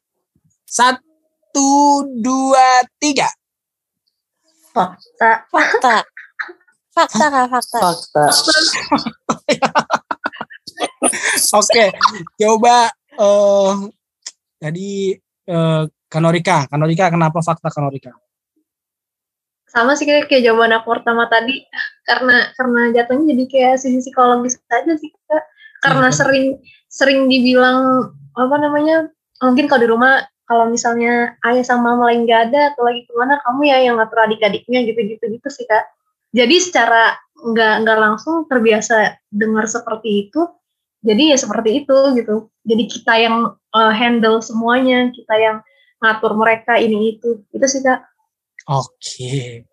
[0.69, 3.33] Satu, dua, tiga.
[4.77, 5.49] Fakta.
[5.49, 6.05] fakta
[6.99, 8.25] fakta kak fakta fakta
[11.59, 11.85] Oke,
[12.39, 13.75] coba eh
[14.59, 15.15] tadi
[15.49, 18.13] eh Kanorika, Kanorika kenapa fakta Kanorika?
[19.69, 21.61] sama sih kayak, kayak jawaban aku pertama tadi
[22.09, 25.45] karena karena jatuhnya jadi kayak sisi psikologis aja sih kak
[25.85, 26.17] karena Iya.
[26.17, 26.47] sering
[26.89, 29.11] sering dibilang apa namanya
[29.43, 33.13] mungkin kalau di rumah kalau misalnya ayah sama mama lagi nggak ada atau lagi ke
[33.13, 35.85] mana kamu ya yang ngatur adik-adiknya gitu-gitu gitu sih kak
[36.33, 40.49] jadi secara nggak nggak langsung terbiasa dengar seperti itu
[41.05, 45.57] jadi ya seperti itu gitu jadi kita yang uh, handle semuanya kita yang
[46.03, 48.09] ngatur mereka ini itu itu sih kak
[48.69, 49.65] Oke.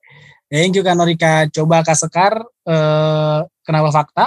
[0.47, 1.51] Thank you Kak Norika.
[1.51, 4.25] Coba Kak Sekar, eh, kenapa fakta?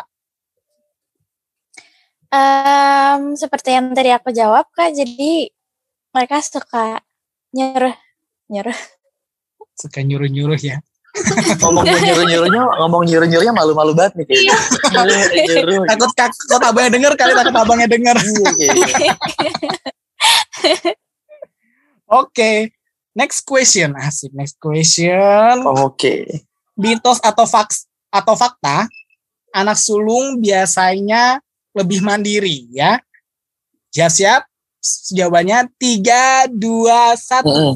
[2.29, 5.49] Em, seperti yang tadi aku jawab kak, jadi
[6.12, 7.01] mereka suka
[7.57, 7.97] nyuruh
[8.53, 8.79] nyuruh.
[9.73, 10.85] Suka nyuruh-nyuruh ya.
[11.64, 14.57] ngomong nyuruh-nyuruhnya ngomong nyuruh-nyuruhnya malu-malu banget nih kayaknya.
[15.88, 18.17] Takut kak, takut abangnya denger kali, takut abangnya denger.
[22.21, 22.73] Oke.
[23.17, 23.97] Next question.
[23.97, 25.64] Asik, next question.
[25.64, 26.45] Oke.
[26.79, 28.87] Mitos atau faks atau fakta,
[29.51, 31.43] anak sulung biasanya
[31.79, 32.99] lebih mandiri ya.
[33.95, 34.45] Siap-siap.
[35.14, 37.47] Jawabannya 3, 2, 1.
[37.47, 37.75] Mm-mm.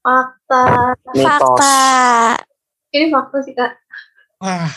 [0.00, 0.62] fakta
[1.12, 1.28] Mitos.
[1.28, 1.76] Fakta.
[2.96, 3.72] ini fakta sih kak
[4.40, 4.72] Wah.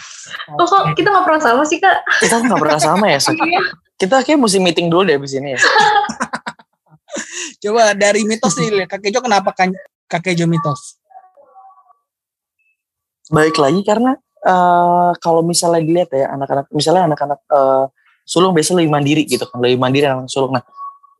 [0.60, 3.40] oh kok kita nggak pernah sama sih kak Kita nggak pernah sama ya, Sok?
[3.40, 3.64] Iya.
[3.96, 5.60] Kita kayak mesti meeting dulu deh abis ini ya.
[7.64, 9.72] Coba dari mitos nih, Kak Kejo kenapa kan
[10.12, 11.00] Kak Kejo mitos?
[13.32, 17.86] Baik lagi karena eh, kalau misalnya dilihat ya anak-anak, misalnya anak-anak eh,
[18.24, 20.56] sulung biasanya lebih mandiri gitu kan, lebih mandiri anak sulung.
[20.56, 20.64] Nah,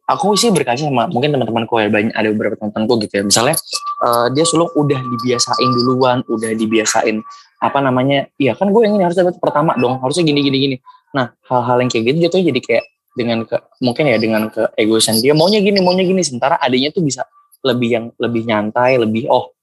[0.08, 3.24] aku sih berkaca sama mungkin teman-temanku ya banyak ada beberapa teman-temanku gitu ya.
[3.28, 3.56] Misalnya
[4.04, 7.20] eh, dia sulung udah dibiasain duluan, udah dibiasain
[7.64, 8.28] apa namanya?
[8.40, 10.76] Iya kan gue yang ini harus dapat pertama dong, harusnya gini gini gini.
[11.14, 15.22] Nah, hal-hal yang kayak gitu jatuhnya jadi kayak dengan ke mungkin ya dengan ke egoisan
[15.22, 17.22] dia maunya gini maunya gini sementara adiknya tuh bisa
[17.62, 19.54] lebih yang lebih nyantai lebih oh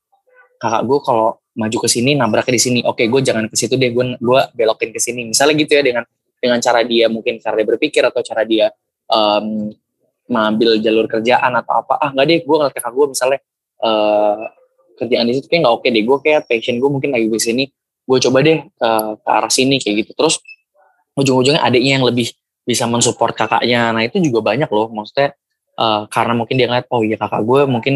[0.62, 3.90] kakak gue kalau maju ke sini nabraknya di sini oke gue jangan ke situ deh
[3.90, 6.06] gue gue belokin ke sini misalnya gitu ya dengan
[6.40, 8.72] dengan cara dia mungkin cara dia berpikir atau cara dia
[9.12, 9.70] em,
[10.30, 12.00] mengambil jalur kerjaan atau apa.
[12.00, 13.38] Ah nggak deh gue ngeliat kakak gue misalnya
[13.84, 14.42] eh
[14.98, 16.02] kerjaan di situ kayak nggak oke deh.
[16.02, 17.64] Gue kayak passion gue mungkin lagi di sini
[18.10, 20.12] gue coba deh ke, ke arah sini kayak gitu.
[20.16, 20.40] Terus
[21.14, 22.32] ujung-ujungnya adiknya yang lebih
[22.64, 23.92] bisa mensupport kakaknya.
[23.92, 24.88] Nah itu juga banyak loh.
[24.88, 25.36] Maksudnya
[25.76, 27.94] eh, karena mungkin dia ngeliat oh iya kakak gue mungkin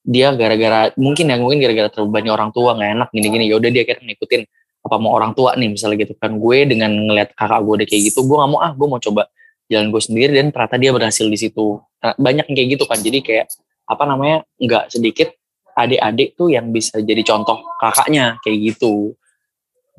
[0.00, 3.44] dia gara-gara mungkin ya mungkin gara-gara terbebani orang tua nggak enak gini-gini.
[3.48, 4.42] Ya udah dia akhirnya ngikutin
[4.80, 6.36] apa mau orang tua nih misalnya gitu kan.
[6.40, 9.22] Gue dengan ngeliat kakak gue udah kayak gitu gue nggak mau ah gue mau coba
[9.68, 10.32] jalan gue sendiri.
[10.34, 11.78] Dan ternyata dia berhasil di situ.
[12.00, 12.98] Nah, banyak yang kayak gitu kan.
[13.00, 13.46] Jadi kayak
[13.90, 15.28] apa namanya nggak sedikit
[15.74, 19.14] adik-adik tuh yang bisa jadi contoh kakaknya kayak gitu.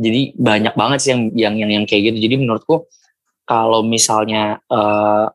[0.02, 2.18] Jadi banyak banget sih yang yang yang, yang kayak gitu.
[2.26, 2.90] Jadi menurutku
[3.46, 5.28] kalau misalnya eh,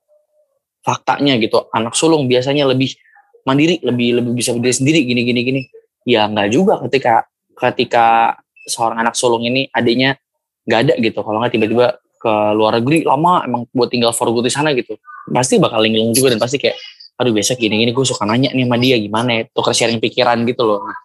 [0.86, 2.94] faktanya gitu anak sulung biasanya lebih
[3.42, 5.62] mandiri lebih lebih bisa berdiri sendiri gini gini gini.
[6.06, 7.26] Ya nggak juga ketika
[7.58, 10.18] ketika seorang anak sulung ini adiknya
[10.66, 11.22] nggak ada gitu.
[11.22, 11.86] Kalau nggak tiba-tiba
[12.18, 14.98] ke luar negeri lama emang buat tinggal for good di sana gitu.
[15.30, 16.74] Pasti bakal linglung juga dan pasti kayak
[17.16, 19.42] aduh biasa gini gini gue suka nanya nih sama dia gimana ya?
[19.54, 20.84] Tukar sharing pikiran gitu loh.
[20.84, 20.98] Nah,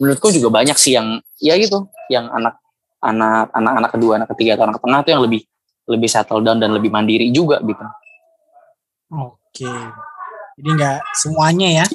[0.00, 2.56] menurutku juga banyak sih yang ya gitu yang anak
[3.02, 5.42] anak anak anak kedua anak ketiga atau anak tengah tuh yang lebih
[5.90, 7.82] lebih settle down dan lebih mandiri juga gitu.
[9.12, 9.68] Oke.
[10.56, 11.86] Jadi nggak semuanya ya.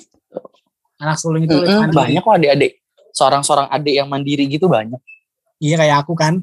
[0.97, 1.95] Anak sulung itu Mm-mm, mandiri.
[1.95, 2.71] banyak kok adik-adik
[3.17, 5.01] seorang-seorang adik yang mandiri gitu banyak
[5.57, 6.37] Iya kayak aku kan.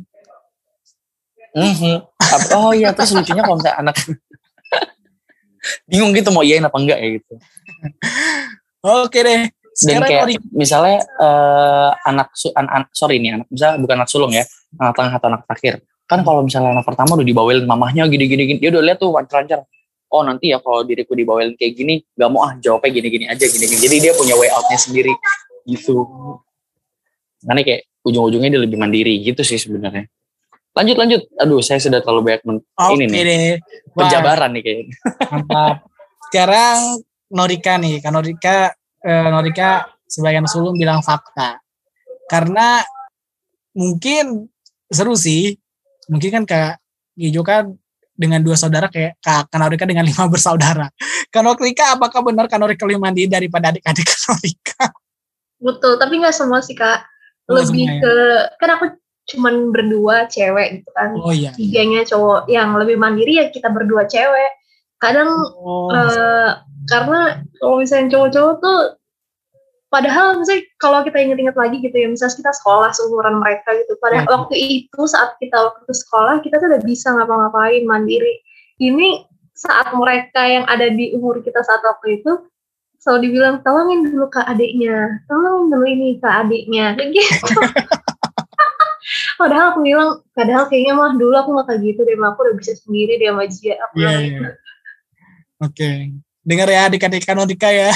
[1.55, 2.03] Mhm.
[2.19, 3.95] Ap- oh iya terus lucunya kalau misalnya anak
[5.89, 7.35] bingung gitu mau iyain apa enggak ya gitu
[8.83, 9.47] Oke deh.
[9.87, 14.31] dan kayak Ori- misalnya eh, anak an- an- sorry nih anak misalnya bukan anak sulung
[14.31, 14.43] ya
[14.79, 18.43] anak tengah atau anak terakhir kan kalau misalnya anak pertama udah dibawelin mamahnya gini gini
[18.47, 19.63] gini dia udah lihat tuh lancar-lancar
[20.11, 23.47] oh nanti ya kalau diriku dibawelin kayak gini gak mau ah jawabnya gini gini aja
[23.47, 25.11] gini gini jadi dia punya way outnya sendiri
[25.67, 26.03] gitu
[27.45, 30.09] karena kayak ujung-ujungnya dia lebih mandiri gitu sih sebenarnya
[30.75, 33.43] lanjut lanjut aduh saya sudah terlalu banyak men- Oke ini nih deh.
[33.95, 34.85] Wah, penjabaran nih kayaknya
[35.31, 35.77] Mantap.
[36.27, 36.79] Sekarang
[37.31, 38.03] Norika nih.
[38.03, 38.75] Kan Norika,
[39.07, 41.63] eh, Norika sebagian sulung bilang fakta.
[42.27, 42.83] Karena
[43.71, 44.51] mungkin
[44.91, 45.55] seru sih.
[46.11, 46.83] Mungkin kan Kak
[47.15, 47.71] Gijo kan
[48.19, 50.91] dengan dua saudara kayak Kak Norika dengan lima bersaudara.
[51.31, 54.91] Kak Norika apakah benar Kak Norika lebih mandiri daripada adik-adik Norika?
[55.65, 57.01] betul tapi nggak semua sih kak
[57.49, 58.01] lebih ya?
[58.01, 58.15] ke
[58.59, 58.85] kan aku
[59.25, 61.53] cuman berdua cewek gitu kan Oh iya.
[61.57, 64.51] tiganya cowok yang lebih mandiri ya kita berdua cewek
[65.01, 65.29] kadang
[65.61, 66.51] Oh, eh,
[66.89, 68.79] karena kalau misalnya cowok-cowok tuh
[69.89, 74.25] padahal misalnya kalau kita inget-inget lagi gitu ya misalnya kita sekolah seumuran mereka gitu pada
[74.25, 74.29] Hmm.
[74.29, 78.43] waktu itu saat kita waktu sekolah kita tuh udah bisa ngapa-ngapain mandiri
[78.83, 79.23] ini
[79.55, 82.33] saat mereka yang ada di umur kita saat waktu itu
[83.05, 87.53] selalu dibilang tolongin dulu ke adiknya tolongin dulu ini ke adiknya kayak gitu
[89.41, 92.73] padahal aku bilang padahal kayaknya mah dulu aku nggak kayak gitu deh aku udah bisa
[92.81, 94.29] sendiri dia sama Jia aku bilang iya.
[94.33, 94.53] gitu.
[95.63, 96.11] Oke.
[96.45, 97.89] Dengar ya adik-adik Kanodika ya.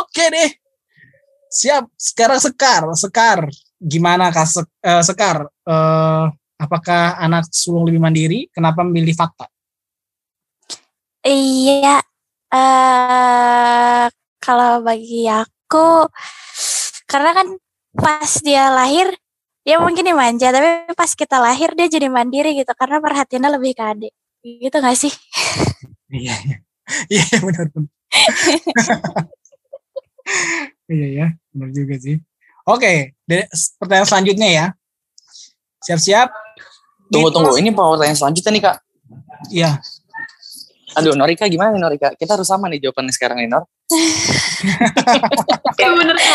[0.00, 0.50] Oke deh.
[1.50, 1.90] Siap.
[1.98, 2.86] Sekarang Sekar.
[2.94, 3.50] Sekar.
[3.80, 4.46] Gimana Kak
[4.86, 5.50] eh, Sekar?
[5.50, 6.24] Eh,
[6.62, 8.46] apakah anak sulung lebih mandiri?
[8.54, 9.50] Kenapa memilih fakta?
[11.28, 12.00] Iya,
[12.56, 14.06] eh
[14.40, 16.08] kalau bagi aku,
[17.04, 17.52] karena kan
[17.92, 19.12] pas dia lahir,
[19.60, 23.84] dia mungkin dimanja, tapi pas kita lahir dia jadi mandiri gitu, karena perhatiannya lebih ke
[23.84, 24.12] adik.
[24.40, 25.12] Gitu gak sih?
[26.08, 26.56] Iya, iya.
[27.12, 27.92] Iya, benar benar.
[30.88, 32.16] iya ya, benar juga sih.
[32.64, 34.66] Oke, de- pertanyaan selanjutnya ya.
[35.84, 36.32] Siap-siap.
[37.12, 38.76] Tunggu Mitos- tunggu, ini pertanyaan selanjutnya nih kak.
[39.52, 39.70] Iya.
[40.98, 42.08] Aduh Norika gimana nih Norika?
[42.18, 43.64] Kita harus sama nih jawabannya sekarang nih Nor.
[45.78, 46.16] Iya bener.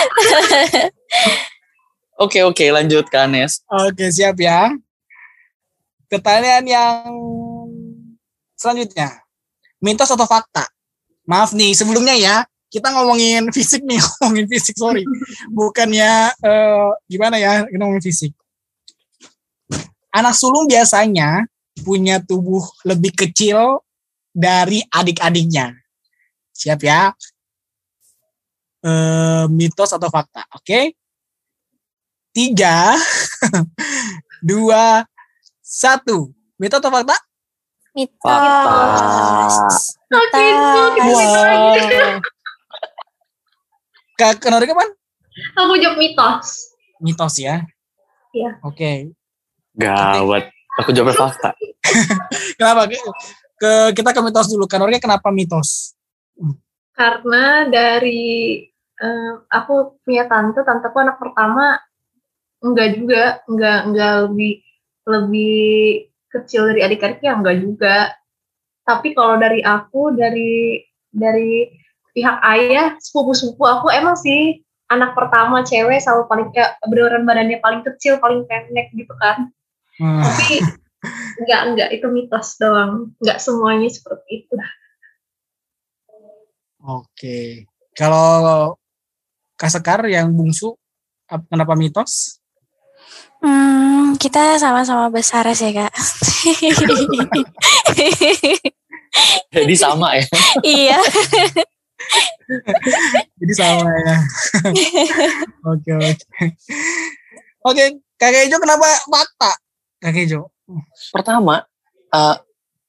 [2.23, 3.65] Oke oke lanjut ke Anes.
[3.67, 4.69] Oke, siap ya.
[6.07, 7.09] Pertanyaan yang
[8.53, 9.25] selanjutnya.
[9.81, 10.69] Mitos atau fakta?
[11.25, 12.35] Maaf nih, sebelumnya ya,
[12.69, 15.03] kita ngomongin fisik nih, ngomongin fisik, sorry.
[15.51, 18.31] Bukannya eh, gimana ya, kita ngomongin fisik.
[20.13, 21.49] Anak sulung biasanya
[21.81, 23.81] punya tubuh lebih kecil
[24.33, 25.77] dari adik-adiknya.
[26.51, 27.13] Siap ya?
[28.83, 30.97] Eh, mitos atau fakta, oke?
[32.33, 32.97] Tiga,
[34.49, 35.05] dua,
[35.61, 36.33] satu.
[36.57, 37.15] Mitos atau fakta?
[37.93, 39.55] Mitos.
[40.09, 40.41] Kita
[41.45, 42.17] lagi.
[44.17, 44.89] Kak Kenori kapan?
[45.61, 46.73] Aku jawab mitos.
[47.01, 47.61] Mitos ya.
[48.33, 48.57] Iya.
[48.65, 49.13] Oke.
[49.77, 50.49] Gawat.
[50.81, 51.53] Aku jawabnya fakta.
[52.57, 52.89] Kenapa?
[53.63, 54.67] Ke, kita ke mitos dulu.
[54.67, 55.95] Kanori kenapa mitos?
[56.91, 58.59] Karena dari
[58.99, 61.79] eh, aku punya tante, tanteku anak pertama
[62.59, 64.53] enggak juga, enggak enggak lebih
[65.07, 65.63] lebih
[66.27, 67.97] kecil dari adik-adiknya enggak juga.
[68.83, 71.71] Tapi kalau dari aku dari dari
[72.11, 74.59] pihak ayah, sepupu-sepupu aku emang sih
[74.91, 79.47] anak pertama cewek selalu paling kayak beneran badannya paling kecil, paling pendek gitu kan.
[79.97, 80.82] Hmm, Tapi
[81.43, 83.11] enggak enggak itu mitos doang.
[83.19, 84.55] Enggak semuanya seperti itu.
[86.83, 87.67] Oke.
[87.95, 88.75] Kalau
[89.55, 90.75] Kak Sekar yang bungsu,
[91.29, 92.43] ap- kenapa mitos?
[93.43, 95.91] Hmm, kita sama-sama besar sih kak.
[99.53, 100.25] Jadi sama ya.
[100.63, 100.99] iya.
[103.39, 104.15] Jadi sama ya.
[105.71, 106.43] Oke, oke.
[107.63, 107.83] Oke,
[108.19, 109.51] Kakek Ejo kenapa fakta?
[110.03, 110.51] Kakek Ejo.
[111.13, 111.65] Pertama,
[112.13, 112.35] eh,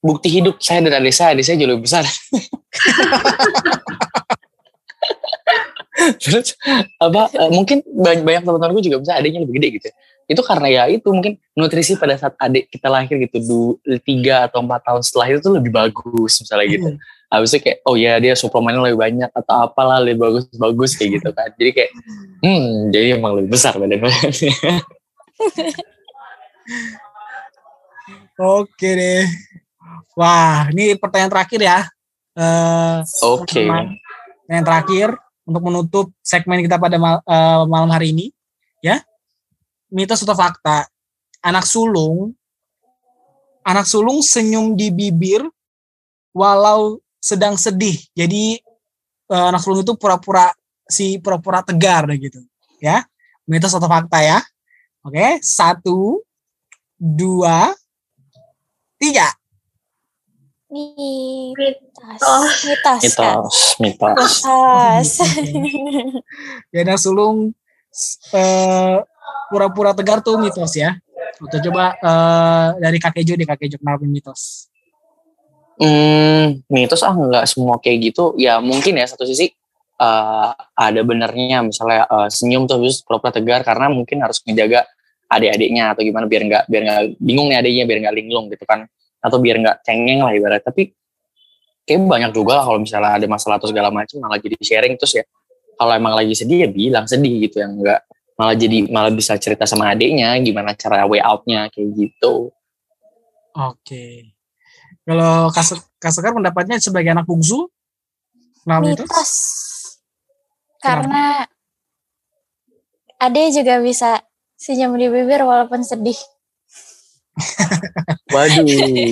[0.05, 2.05] bukti hidup saya dan adik saya, adik saya jauh lebih besar.
[6.20, 6.53] Terus
[7.01, 7.32] apa?
[7.32, 9.87] eh, mungkin banyak, banyak teman-teman gue juga bisa adiknya lebih gede gitu.
[9.89, 9.95] ya.
[10.24, 14.64] Itu karena ya itu mungkin nutrisi pada saat adik kita lahir gitu, du, tiga atau
[14.64, 16.89] empat tahun setelah itu tuh lebih bagus misalnya gitu.
[17.32, 21.30] Habis itu kayak oh ya dia suplemennya lebih banyak atau apalah lebih bagus-bagus kayak gitu
[21.32, 21.49] kan.
[21.57, 21.91] Jadi kayak
[22.41, 24.53] hmm jadi emang lebih besar badan badannya.
[28.35, 29.26] Oke deh.
[30.18, 31.78] Wah, ini pertanyaan terakhir ya.
[32.35, 33.62] Eh, Oke.
[33.62, 33.95] teman-teman.
[34.51, 35.09] Yang terakhir
[35.47, 38.26] untuk menutup segmen kita pada mal- eh, malam hari ini,
[38.82, 38.99] ya.
[39.95, 40.91] Mitos atau fakta?
[41.45, 42.35] Anak sulung,
[43.62, 45.47] anak sulung senyum di bibir
[46.35, 48.03] walau sedang sedih.
[48.18, 48.59] Jadi
[49.30, 50.51] eh, anak sulung itu pura-pura
[50.85, 52.43] si pura-pura tegar gitu,
[52.82, 53.07] ya.
[53.47, 54.43] Mitos atau fakta ya?
[55.05, 56.18] Oke, satu,
[56.97, 57.70] dua,
[58.99, 59.28] tiga.
[60.74, 62.20] Mitos.
[62.66, 63.01] Mitos.
[63.03, 64.34] Mitos, mitos.
[64.42, 65.11] Mitos.
[66.74, 67.55] ya anak sulung
[68.34, 68.97] eh,
[69.51, 70.99] pura-pura tegar tuh mitos ya.
[71.38, 74.66] Oke coba eh, dari kakek Jo deh kakek Jo kenapa mitos?
[75.78, 78.34] Hmm, mitos ah nggak semua kayak gitu.
[78.34, 79.55] Ya mungkin ya satu sisi
[80.01, 84.90] eh, ada benernya misalnya eh, senyum tuh terus pura-pura tegar karena mungkin harus menjaga
[85.29, 88.87] adik-adiknya atau gimana biar nggak biar nggak bingung nih adiknya biar nggak linglung gitu kan.
[89.25, 90.62] Atau biar nggak cengeng lah ibarat.
[90.62, 90.93] Tapi
[91.85, 94.95] kayak banyak juga lah kalau misalnya ada masalah atau segala macam malah jadi sharing.
[95.01, 95.25] Terus ya
[95.75, 97.61] kalau emang lagi sedih ya bilang sedih gitu.
[97.61, 98.01] Yang enggak
[98.35, 102.51] malah jadi malah bisa cerita sama adiknya gimana cara way outnya kayak gitu.
[103.55, 104.35] Oke.
[105.05, 105.64] Kalau Kak
[106.01, 107.68] Kak Sekar pendapatnya sebagai anak bungsu?
[108.64, 109.05] Kenapa mitos?
[109.05, 109.33] Mitos.
[110.81, 111.45] Karena
[113.20, 114.20] Ade juga bisa
[114.65, 116.17] senyum di bibir walaupun sedih.
[118.35, 118.62] waduh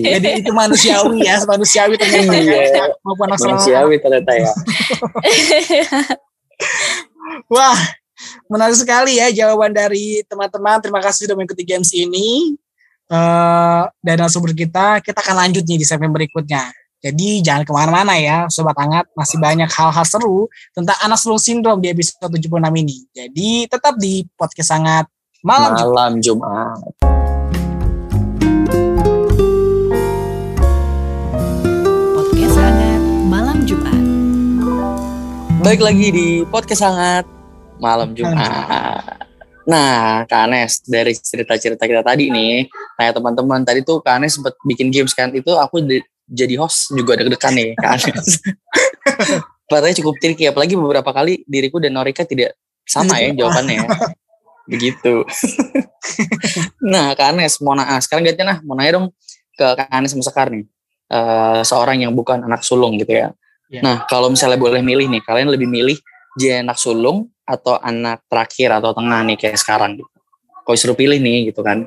[0.01, 2.55] Jadi itu manusiawi ya, manusiawi ternyata Iya.
[2.71, 2.85] ya.
[3.05, 3.59] Maupun anak sulung.
[3.59, 4.47] manusiawi ternyata ya
[7.51, 7.79] Wah,
[8.47, 10.79] menarik sekali ya jawaban dari teman-teman.
[10.79, 12.55] Terima kasih sudah mengikuti games ini.
[13.13, 16.71] Uh, dan sumber kita, kita akan lanjut nih di segmen berikutnya.
[17.03, 19.11] Jadi jangan ke mana-mana ya, Sobat Hangat.
[19.19, 22.97] Masih banyak hal-hal seru tentang anak sulung sindrom di episode 76 ini.
[23.11, 25.11] Jadi tetap di podcast Hangat
[25.43, 26.79] Malam, Malam Jumat.
[32.15, 34.03] Podcast hangat malam Jumat.
[35.67, 37.27] Baik lagi di podcast sangat
[37.83, 39.03] malam Jumat.
[39.67, 44.55] Nah, Kak Anes, dari cerita-cerita kita tadi nih, kayak teman-teman tadi tuh Kak Anes sempat
[44.63, 45.99] bikin games kan, itu aku di,
[46.31, 48.39] jadi host juga deg-degan nih, Kak Anes.
[49.67, 52.55] Katanya cukup tricky, apalagi beberapa kali diriku dan Norika tidak
[52.87, 53.91] sama ya jawabannya.
[54.69, 55.27] Begitu.
[56.93, 59.07] nah, Kak Anes, mau nah, sekarang gantian nah, mau nanya dong
[59.55, 60.67] ke Kak Anes sama Sekar nih.
[61.13, 63.29] Uh, seorang yang bukan anak sulung gitu ya.
[63.73, 63.81] Ya.
[63.81, 65.97] Nah, kalau misalnya boleh milih nih, kalian lebih milih
[66.37, 70.13] jadi anak sulung atau anak terakhir atau tengah nih kayak sekarang gitu.
[70.63, 71.85] Kalau disuruh pilih nih gitu kan.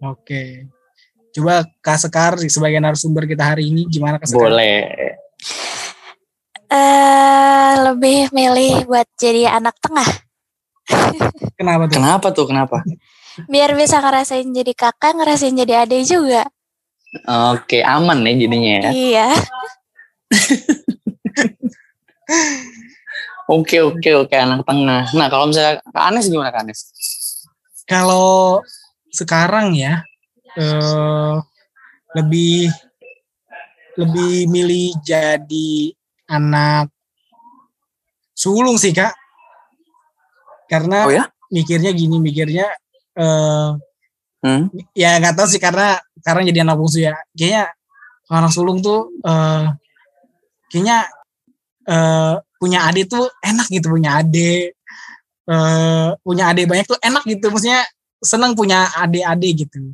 [0.00, 0.66] Oke.
[1.30, 4.50] Coba Kak Sekar sebagai narasumber kita hari ini gimana Kak Sekar?
[4.50, 4.78] Boleh.
[6.70, 10.29] Eh lebih milih buat jadi anak tengah.
[11.58, 11.96] Kenapa tuh?
[11.98, 12.46] Kenapa tuh?
[12.48, 12.76] Kenapa?
[13.46, 16.44] Biar bisa ngerasain jadi kakak, ngerasain jadi adik juga.
[17.26, 18.90] Oke, aman ya jadinya ya.
[18.94, 19.28] Iya.
[23.50, 25.10] Oke, oke, oke anak tengah.
[25.10, 26.86] Nah, kalau misalnya Kak Anes gimana Kak Anes?
[27.82, 28.62] Kalau
[29.10, 30.06] sekarang ya
[30.54, 31.34] eh,
[32.14, 32.70] lebih
[33.98, 35.90] lebih milih jadi
[36.30, 36.94] anak
[38.38, 39.18] sulung sih Kak.
[40.70, 41.26] Karena Oh ya?
[41.50, 42.66] mikirnya gini, mikirnya
[43.18, 43.70] eh
[44.40, 44.72] Hmm?
[44.96, 47.12] ya nggak tahu sih karena sekarang jadi anak bungsu ya.
[47.36, 47.68] Kayaknya
[48.30, 49.66] anak sulung tuh eh
[50.70, 51.04] kayaknya
[51.84, 54.72] eh punya adik tuh enak gitu punya adik
[55.44, 57.84] eh punya adik banyak tuh enak gitu maksudnya
[58.22, 59.92] senang punya adik-adik gitu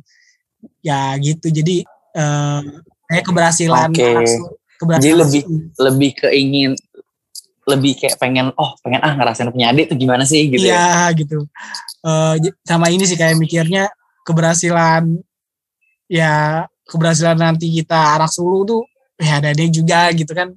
[0.79, 1.83] ya gitu jadi
[2.15, 2.61] eh
[3.09, 3.89] kayak keberhasilan
[4.23, 5.41] sul- keberhasilan Jadi lebih
[5.75, 6.71] lebih keingin
[7.67, 10.47] lebih kayak pengen oh pengen ah ngerasain punya adik tuh gimana sih?
[10.47, 10.79] gitu ya.
[10.79, 11.43] iya gitu.
[12.01, 13.91] Eh, j- sama ini sih kayak mikirnya
[14.23, 15.03] keberhasilan
[16.07, 18.81] ya keberhasilan nanti kita anak sulung tuh
[19.19, 20.55] ya ada adik juga gitu kan.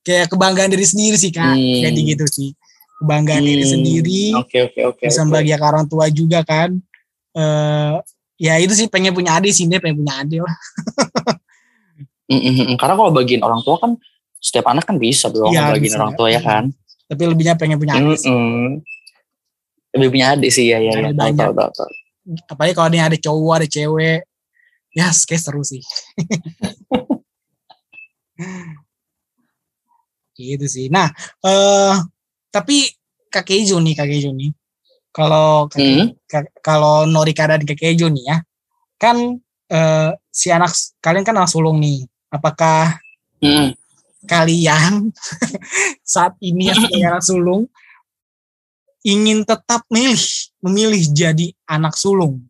[0.00, 1.56] Kayak kebanggaan diri sendiri sih kak.
[1.56, 1.80] Hmm.
[1.80, 2.50] jadi gitu sih.
[2.98, 4.22] Kebanggaan diri Hmm, sendiri.
[4.36, 5.04] Oke, oke, oke.
[5.08, 6.76] bisa membahagiakan orang tua juga kan.
[7.32, 7.96] Eh
[8.36, 10.56] ya itu sih pengen punya adik sih dia pengen punya adik lah.
[12.30, 12.78] Mm.
[12.78, 13.98] Karena kalau bagian orang tua kan
[14.40, 15.96] setiap anak kan bisa dong bagian bisa.
[16.00, 16.72] orang tua ya kan.
[17.06, 18.30] tapi lebihnya pengen punya adik sih.
[18.32, 18.80] Mm-mm.
[19.92, 20.92] Lebih punya adik sih ya ya.
[20.96, 21.10] ya.
[21.12, 21.90] Tahu, tahu, tahu, tahu.
[22.46, 24.22] apalagi kalau dia ada cowok ada cewek
[24.90, 25.82] ya kayak seru sih
[30.38, 31.10] gitu sih nah
[31.42, 31.94] eh
[32.48, 32.88] tapi
[33.28, 34.50] kakek Ijo nih kakek Ijo nih
[35.10, 36.14] kalau Hmm.
[36.24, 38.36] ka- kalau Norika dan kakek Ijo nih ya
[38.96, 39.16] kan
[39.68, 42.98] eh, si anak kalian kan anak sulung nih apakah
[43.40, 43.72] Mm.
[44.28, 45.12] Kalian
[46.04, 47.68] saat ini yang sulung
[49.00, 50.20] ingin tetap milih
[50.60, 52.44] memilih jadi anak sulung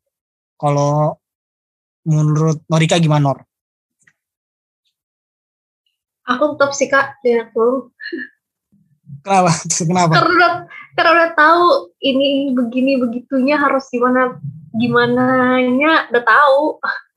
[0.58, 1.20] kalau
[2.04, 3.38] menurut Norika gimana Nor?
[6.26, 7.90] Aku tetap sih kak di anak sulung.
[9.24, 9.50] Kenapa?
[9.78, 10.12] Kenapa?
[10.18, 10.52] Karena udah,
[10.94, 11.64] karena udah tahu
[12.02, 14.38] ini begini begitunya harus gimana
[14.74, 16.60] gimana nya udah tahu.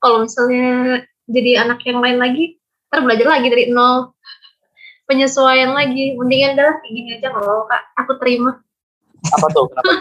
[0.02, 2.58] Kalau misalnya jadi anak yang lain lagi,
[2.90, 4.13] ntar belajar lagi dari nol.
[5.04, 6.16] Penyesuaian lagi.
[6.16, 8.60] Mendingan adalah kayak gini aja kalau kak aku terima.
[9.32, 9.66] Apa tuh?
[9.68, 9.92] Kenapa?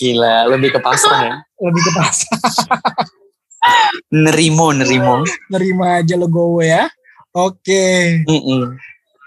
[0.00, 1.34] Gila, lebih ke pasrah ya.
[1.60, 2.36] Lebih ke pasar
[4.08, 5.20] Nerimo, nerimo.
[5.52, 6.88] nerima aja logo ya.
[7.36, 8.24] Oke.
[8.24, 8.80] Mm-mm.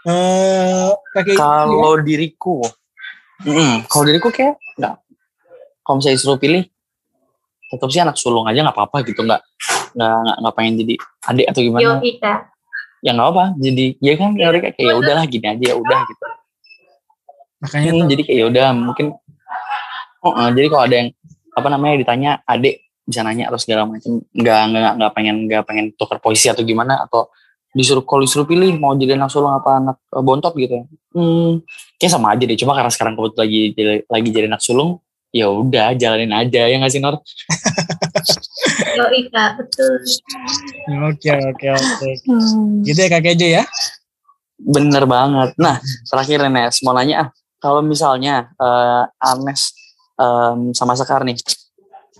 [0.03, 2.59] Eh kakek Kalau diriku,
[3.47, 4.99] mm kalau diriku kayak nggak.
[5.85, 6.67] Kalau misalnya disuruh pilih,
[7.71, 9.41] tetap sih anak sulung aja nggak apa-apa gitu nggak
[9.95, 10.95] nggak nggak pengen jadi
[11.31, 12.33] adik atau gimana Yo Ika.
[13.03, 16.23] Ya nggak apa jadi ya kan mereka kayak ya udahlah gini aja ya udah gitu.
[17.59, 19.05] Makanya Hmm, tuh, jadi kayak ya udah mungkin
[20.19, 21.09] oh, eh, jadi kalau ada yang
[21.53, 25.85] apa namanya ditanya adik bisa nanya atau segala macam nggak nggak nggak pengen nggak pengen
[25.93, 27.27] tukar posisi atau gimana atau
[27.69, 30.87] disuruh kalau disuruh pilih mau jadi anak sulung apa anak eh, bontot gitu.
[31.11, 31.59] Hmm
[31.99, 32.55] kayak sama aja deh.
[32.55, 34.99] Cuma karena sekarang kebetulan lagi jadi- lagi jadi anak sulung
[35.33, 37.17] ya udah jalanin aja ya nggak sih Nor
[38.91, 39.93] Yo Ika, betul.
[41.07, 42.09] oke oke oke.
[42.84, 43.63] Gitu ya kakek Jo ya.
[44.59, 45.55] Bener banget.
[45.59, 47.29] Nah, terakhir nih, Nes, mau nanya ah,
[47.59, 49.75] kalau misalnya eh, Anes
[50.19, 51.39] em, sama Sekar nih,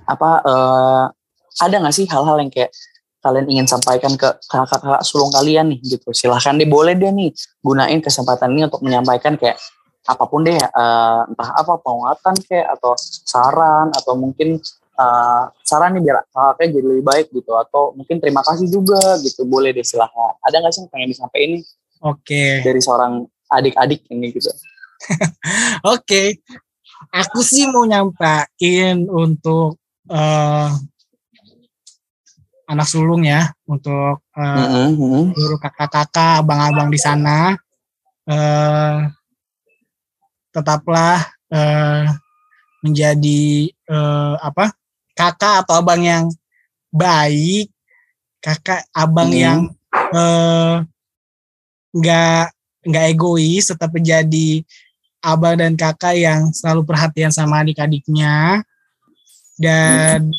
[0.08, 1.06] apa eh,
[1.64, 2.72] ada nggak sih hal-hal yang kayak
[3.24, 6.12] kalian ingin sampaikan ke kakak-kakak sulung kalian nih gitu?
[6.12, 7.32] Silahkan deh, boleh deh nih
[7.64, 9.56] gunain kesempatan ini untuk menyampaikan kayak
[10.04, 14.60] apa pun deh eh, entah apa penguatan kayak atau saran atau mungkin
[14.94, 19.46] eh, saran nih biar kakaknya jadi lebih baik gitu atau mungkin terima kasih juga gitu
[19.48, 21.60] boleh deh silahkan ada nggak sih yang pengen disampaikan ini
[22.04, 22.62] Oke.
[22.62, 24.52] dari seorang adik-adik ini gitu
[25.94, 26.40] Oke.
[27.12, 29.76] Aku sih mau nyampain untuk
[30.08, 30.70] eh,
[32.64, 35.26] anak sulung ya, untuk eh, Mm-mm, mm-mm.
[35.36, 37.54] seluruh kakak-kakak, abang-abang di sana.
[38.24, 38.98] eh,
[40.56, 42.08] tetaplah eh,
[42.86, 44.72] menjadi eh, apa?
[45.14, 46.26] Kakak atau abang yang
[46.90, 47.70] baik,
[48.42, 49.42] kakak abang Hmm.
[49.42, 49.60] yang
[50.14, 50.76] eh,
[51.94, 52.46] nggak
[52.84, 54.62] nggak egois, tetap menjadi
[55.24, 58.66] abang dan kakak yang selalu perhatian sama adik-adiknya
[59.56, 60.34] dan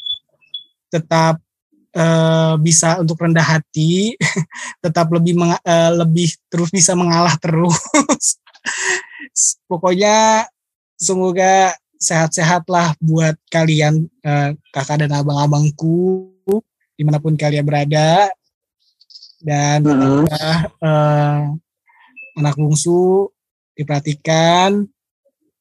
[0.91, 1.41] tetap
[1.95, 4.18] eh, bisa untuk rendah hati,
[4.85, 7.79] tetap lebih menga- eh, lebih terus bisa mengalah terus.
[9.70, 10.47] Pokoknya
[10.99, 11.75] semoga
[12.05, 16.29] sehat-sehatlah buat kalian eh, kakak dan abang-abangku
[16.95, 18.29] di mana pun kalian berada
[19.41, 21.41] dan tetaplah eh,
[22.37, 23.33] anak bungsu
[23.73, 24.85] diperhatikan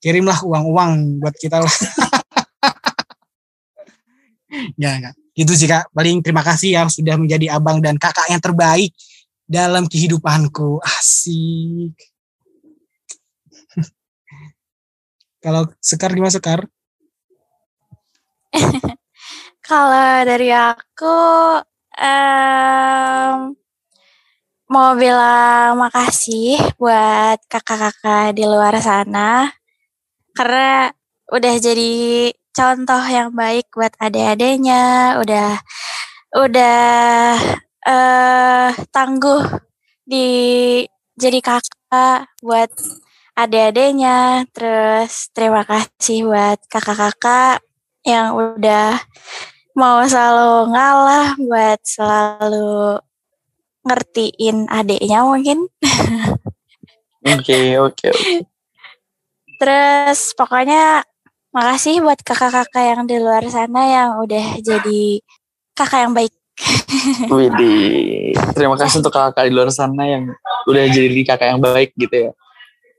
[0.03, 1.71] kirimlah uang-uang buat kita lah.
[4.81, 5.15] ya enggak.
[5.31, 5.87] Gitu sih Kak.
[5.95, 8.91] Paling terima kasih yang sudah menjadi abang dan kakak yang terbaik
[9.47, 10.83] dalam kehidupanku.
[10.83, 12.12] Asik.
[15.43, 16.63] Kalau Sekar gimana Sekar?
[19.67, 21.17] Kalau dari aku
[21.99, 23.37] em,
[24.71, 29.51] mau bilang makasih buat kakak-kakak di luar sana
[30.37, 30.89] karena
[31.29, 31.93] udah jadi
[32.53, 35.49] contoh yang baik buat adik-adiknya, udah
[36.37, 37.35] udah
[37.83, 39.43] eh tangguh
[40.07, 40.27] di
[41.19, 42.71] jadi kakak buat
[43.33, 44.45] adik-adiknya.
[44.53, 47.65] Terus terima kasih buat kakak-kakak
[48.05, 48.99] yang udah
[49.73, 53.01] mau selalu ngalah buat selalu
[53.83, 55.67] ngertiin adiknya mungkin.
[57.25, 58.35] oke oke oke.
[59.57, 61.03] Terus pokoknya
[61.53, 65.21] makasih buat kakak-kakak yang di luar sana yang udah jadi
[65.73, 66.33] kakak yang baik.
[67.33, 68.37] Widih.
[68.53, 70.29] Terima kasih untuk kakak di luar sana yang
[70.69, 72.31] udah jadi kakak yang baik gitu ya.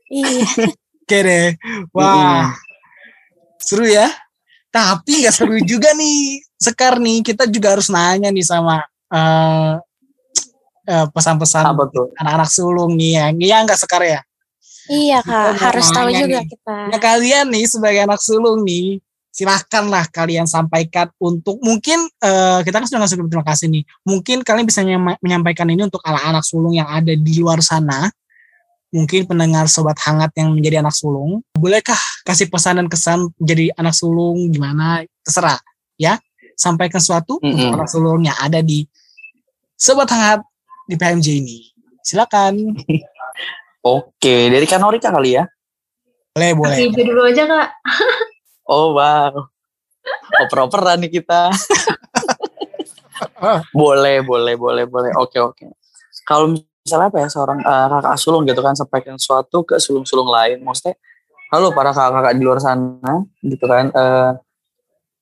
[0.09, 0.45] Iya.
[1.05, 1.47] Oke deh.
[1.93, 2.49] Wah,
[3.61, 4.09] seru ya.
[4.73, 6.41] Tapi nggak seru juga nih.
[6.57, 8.81] Sekar nih, kita juga harus nanya nih sama
[9.13, 9.73] eh,
[10.89, 11.61] eh, pesan-pesan
[12.17, 13.25] anak-anak sulung nih ya.
[13.33, 14.21] Iya nggak Sekar ya?
[14.85, 16.49] iya kak, harus tahu juga nih.
[16.49, 16.77] kita.
[16.93, 19.01] Nah kalian nih sebagai anak sulung nih,
[19.33, 23.83] silahkanlah kalian sampaikan untuk mungkin eh, kita kan sudah ngasih terima kasih nih.
[24.05, 24.85] Mungkin kalian bisa
[25.21, 28.09] menyampaikan ini untuk anak-anak sulung yang ada di luar sana.
[28.95, 33.91] Mungkin pendengar sobat hangat yang menjadi anak sulung, bolehkah kasih pesan dan kesan menjadi anak
[33.91, 35.03] sulung gimana?
[35.19, 35.59] Terserah
[35.99, 36.15] ya.
[36.55, 37.75] Sampaikan sesuatu untuk Mm-mm.
[37.75, 38.87] anak sulung yang ada di
[39.75, 40.47] sobat hangat
[40.87, 41.59] di PMJ ini.
[41.99, 42.71] Silakan.
[43.83, 45.43] Oke, dari Kanorika kali ya.
[46.31, 46.77] Boleh, boleh.
[46.87, 47.69] Ibu dulu aja kak.
[48.65, 49.45] Oh wow.
[50.41, 51.53] Oper-operan nih kita.
[53.77, 55.11] boleh, boleh, boleh, boleh.
[55.21, 55.69] Oke, oke.
[56.25, 60.61] Kalau misalnya apa ya seorang eh, kakak sulung gitu kan sampaikan sesuatu ke sulung-sulung lain,
[60.61, 60.93] maksudnya
[61.49, 63.89] halo para kakak-kakak di luar sana gitu kan.
[63.89, 64.31] eh,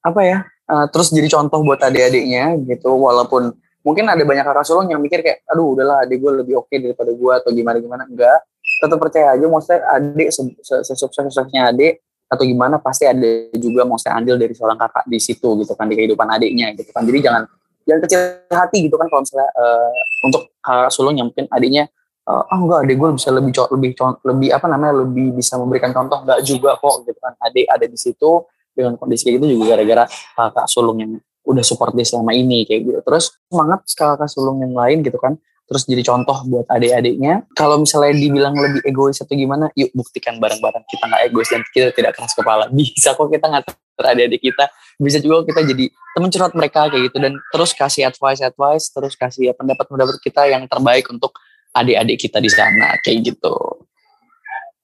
[0.03, 0.37] apa ya?
[0.43, 5.23] eh, terus jadi contoh buat adik-adiknya gitu walaupun mungkin ada banyak kakak sulung yang mikir
[5.23, 8.43] kayak aduh udahlah adik gue lebih oke daripada gue atau gimana gimana enggak
[8.83, 14.19] tetap percaya aja maksudnya adik se- se- sesukses-suksesnya adik atau gimana pasti ada juga maksudnya
[14.19, 17.43] andil dari seorang kakak di situ gitu kan di kehidupan adiknya gitu kan jadi jangan
[17.83, 18.19] jangan kecil
[18.49, 19.91] hati gitu kan kalau misalnya eh,
[20.23, 21.83] untuk kakak sulung yang mungkin adiknya
[22.27, 23.91] eh, ah enggak adik gue bisa lebih lebih
[24.23, 27.33] lebih apa namanya lebih bisa memberikan contoh enggak juga kok gitu kan.
[27.43, 28.31] Adik ada di situ
[28.73, 31.11] dengan kondisi kayak gitu juga gara-gara kakak sulung yang
[31.43, 32.99] udah support dia selama ini kayak gitu.
[33.03, 37.47] Terus semangat kakak sulung yang lain gitu kan terus jadi contoh buat adik-adiknya.
[37.55, 40.83] Kalau misalnya dibilang lebih egois atau gimana yuk buktikan bareng-bareng.
[40.87, 42.67] Kita nggak egois dan kita tidak keras kepala.
[42.75, 44.65] Bisa kok kita ngatur adik-adik kita.
[44.99, 47.17] Bisa juga kita jadi teman curhat mereka kayak gitu.
[47.23, 51.33] Dan terus kasih advice advice terus kasih ya, pendapat pendapat kita yang terbaik untuk
[51.73, 53.55] adik-adik kita di sana kayak gitu.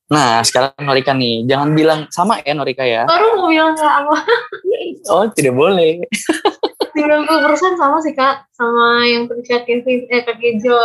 [0.10, 1.46] Nah sekarang Norika nih.
[1.46, 3.06] Jangan bilang sama ya Norika ya?
[3.06, 4.26] Baru mau bilang apa?
[5.10, 6.04] oh tidak boleh
[7.00, 8.44] 90% sama sih kak.
[8.52, 10.78] Sama yang tadi kak Kevin eh kak Kejo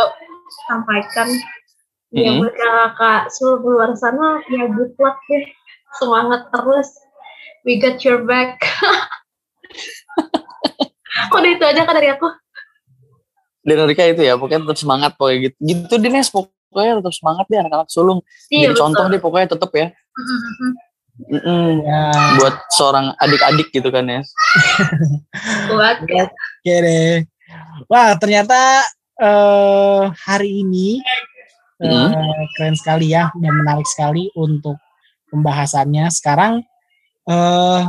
[0.67, 1.27] sampaikan.
[2.15, 2.39] Ya Mhm.
[2.39, 5.43] buat kakak seluruh luar sana ya good luck deh.
[5.99, 6.89] Semangat terus.
[7.67, 8.61] We got your back.
[11.35, 12.27] Udah itu aja kak dari aku?
[13.65, 15.57] Dan Norika itu ya pokoknya tetap semangat pokoknya gitu.
[15.59, 18.21] Gitu deh Nes pokoknya tetap semangat deh anak-anak sulung.
[18.53, 19.13] Iya, Jadi contoh betul.
[19.17, 19.87] deh pokoknya tetap ya.
[21.15, 21.31] Mhm.
[21.31, 21.67] Mm-mm.
[21.81, 22.01] Ya,
[22.35, 24.19] Buat seorang adik-adik gitu kan ya.
[25.71, 26.27] Kuat ya.
[26.27, 27.23] oke deh.
[27.87, 28.83] Wah, ternyata
[29.15, 30.99] eh, hari ini
[31.79, 32.11] eh, Hmm.
[32.55, 34.75] keren sekali ya dan menarik sekali untuk
[35.27, 36.07] pembahasannya.
[36.07, 36.63] Sekarang
[37.25, 37.81] eh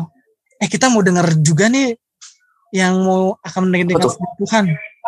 [0.57, 1.95] eh kita mau dengar juga nih
[2.74, 4.11] yang mau akan mendengarkan.
[4.39, 4.64] Tuhan.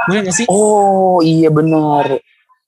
[0.06, 0.46] Boleh gak sih?
[0.46, 2.18] Oh iya benar.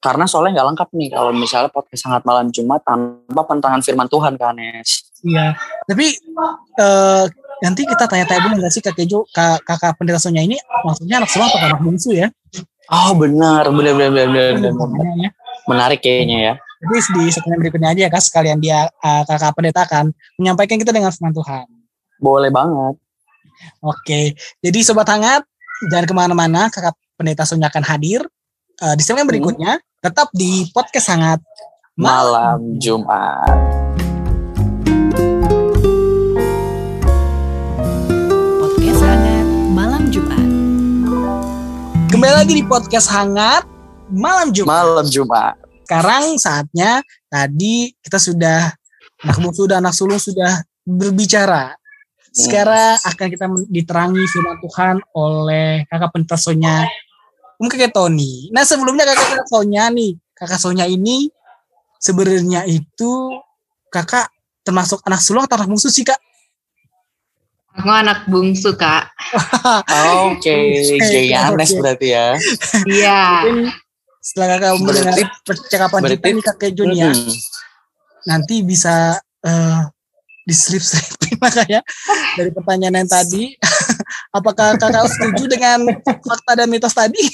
[0.00, 4.32] Karena soalnya nggak lengkap nih kalau misalnya podcast sangat malam Jumat tanpa pentangan firman Tuhan
[4.40, 5.12] kan Nes.
[5.20, 5.52] Iya.
[5.84, 6.16] Tapi
[6.80, 7.24] eh
[7.60, 10.56] nanti kita tanya-tanya dulu nggak sih Kak Kejo, Kak, kakak pendeta Sonya ini
[10.88, 12.32] maksudnya anak sulung atau anak bungsu ya?
[12.88, 14.72] Oh benar, benar benar benar benar, benar, benar.
[14.72, 15.30] Pertanyaannya ya.
[15.68, 16.54] Menarik kayaknya ya.
[16.80, 20.96] Jadi di segmen berikutnya aja ya Kak, sekalian dia eh, kakak pendeta akan menyampaikan kita
[20.96, 21.68] dengan firman Tuhan.
[22.16, 22.96] Boleh banget.
[23.84, 24.32] Oke,
[24.64, 25.44] jadi sobat hangat
[25.92, 28.24] jangan ke mana-mana, kakak pendeta Sonya akan hadir
[28.80, 29.76] eh, di segmen berikutnya.
[30.00, 31.40] Tetap di podcast hangat
[32.00, 33.44] Malam Jumat.
[38.56, 40.48] Podcast hangat malam Jumat.
[42.08, 43.68] Kembali lagi di podcast hangat
[44.08, 44.72] malam Jumat.
[44.72, 45.60] Malam Jumat.
[45.84, 48.72] Sekarang saatnya tadi kita sudah
[49.20, 51.76] anak bungsu dan anak sulung sudah berbicara.
[52.32, 57.09] Sekarang akan kita diterangi firman Tuhan oleh kakak pendeta Sonya Om
[57.60, 58.48] Kakek Tony.
[58.48, 61.28] Nah sebelumnya kakak Sonya nih, kakak Sonya ini
[61.96, 63.12] sebenarnya itu
[63.88, 64.32] kakak
[64.62, 66.16] termasuk anak sulung atau anak bungsu sih kak?
[67.70, 69.14] Aku anak bungsu, Kak.
[70.26, 71.78] Oke, jadi Anes Oke.
[71.78, 72.34] berarti ya.
[72.82, 73.20] Iya.
[74.18, 77.30] Setelah kakak mendengar Berarti- percakapan kita berarti- nih kakek Jun ya, Mm-mm.
[78.26, 79.80] nanti bisa eh
[80.44, 81.82] diselip-selipin lah kayak
[82.36, 83.54] dari pertanyaan yang tadi.
[84.30, 87.18] Apakah kakak setuju dengan fakta dan mitos tadi?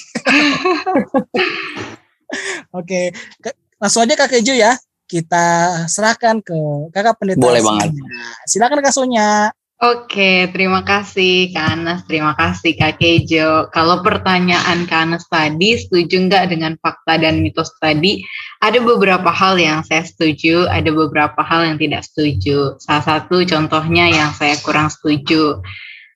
[2.79, 4.75] Oke, Ke- langsung aja kakek Jo ya.
[5.07, 6.59] Kita serahkan ke
[6.91, 7.39] kakak pendeta.
[7.39, 7.95] Boleh banget.
[8.51, 9.55] Silakan kak Sonya.
[9.77, 13.69] Oke, terima kasih Kak Anas, terima kasih Kak Kejo.
[13.69, 18.25] Kalau pertanyaan Kak Anas tadi, setuju nggak dengan fakta dan mitos tadi?
[18.65, 22.81] Ada beberapa hal yang saya setuju, ada beberapa hal yang tidak setuju.
[22.81, 25.61] Salah satu contohnya yang saya kurang setuju.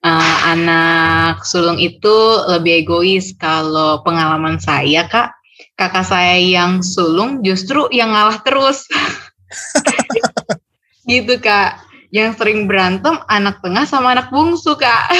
[0.00, 2.16] Eh, anak sulung itu
[2.48, 5.36] lebih egois kalau pengalaman saya, Kak.
[5.76, 8.88] Kakak saya yang sulung justru yang ngalah terus.
[11.10, 15.14] gitu, Kak yang sering berantem anak tengah sama anak bungsu kak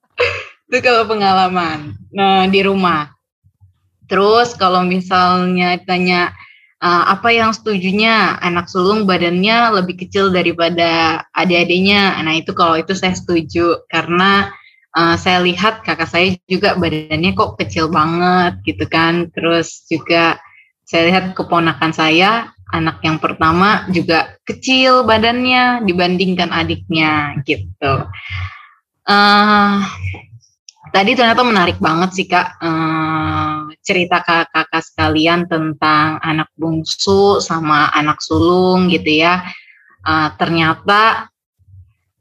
[0.66, 3.14] itu kalau pengalaman nah di rumah
[4.10, 6.34] terus kalau misalnya tanya
[6.86, 8.38] uh, apa yang setujunya?
[8.38, 12.14] Anak sulung badannya lebih kecil daripada adik-adiknya.
[12.22, 13.82] Nah itu kalau itu saya setuju.
[13.90, 14.54] Karena
[14.94, 19.34] uh, saya lihat kakak saya juga badannya kok kecil banget gitu kan.
[19.34, 20.38] Terus juga
[20.86, 28.06] saya lihat keponakan saya anak yang pertama juga kecil badannya dibandingkan adiknya gitu.
[29.06, 29.86] Uh,
[30.90, 32.58] tadi ternyata menarik banget sih kak.
[32.58, 33.55] Uh,
[33.86, 39.46] cerita kakak-kakak sekalian tentang anak bungsu sama anak sulung gitu ya.
[40.02, 41.30] Uh, ternyata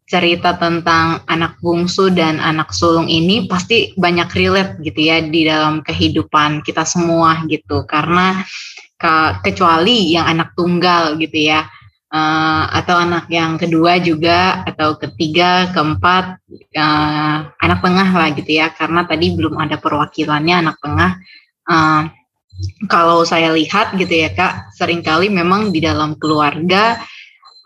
[0.06, 5.82] cerita tentang anak bungsu dan anak sulung ini pasti banyak relate gitu ya di dalam
[5.82, 7.82] kehidupan kita semua gitu.
[7.90, 8.46] Karena
[9.02, 11.66] ke, kecuali yang anak tunggal gitu ya.
[12.16, 16.38] Uh, atau anak yang kedua juga atau ketiga keempat
[16.78, 18.70] uh, anak tengah lah gitu ya.
[18.70, 21.18] Karena tadi belum ada perwakilannya anak tengah
[21.70, 22.10] uh,
[22.88, 26.96] kalau saya lihat gitu ya kak sering kali memang di dalam keluarga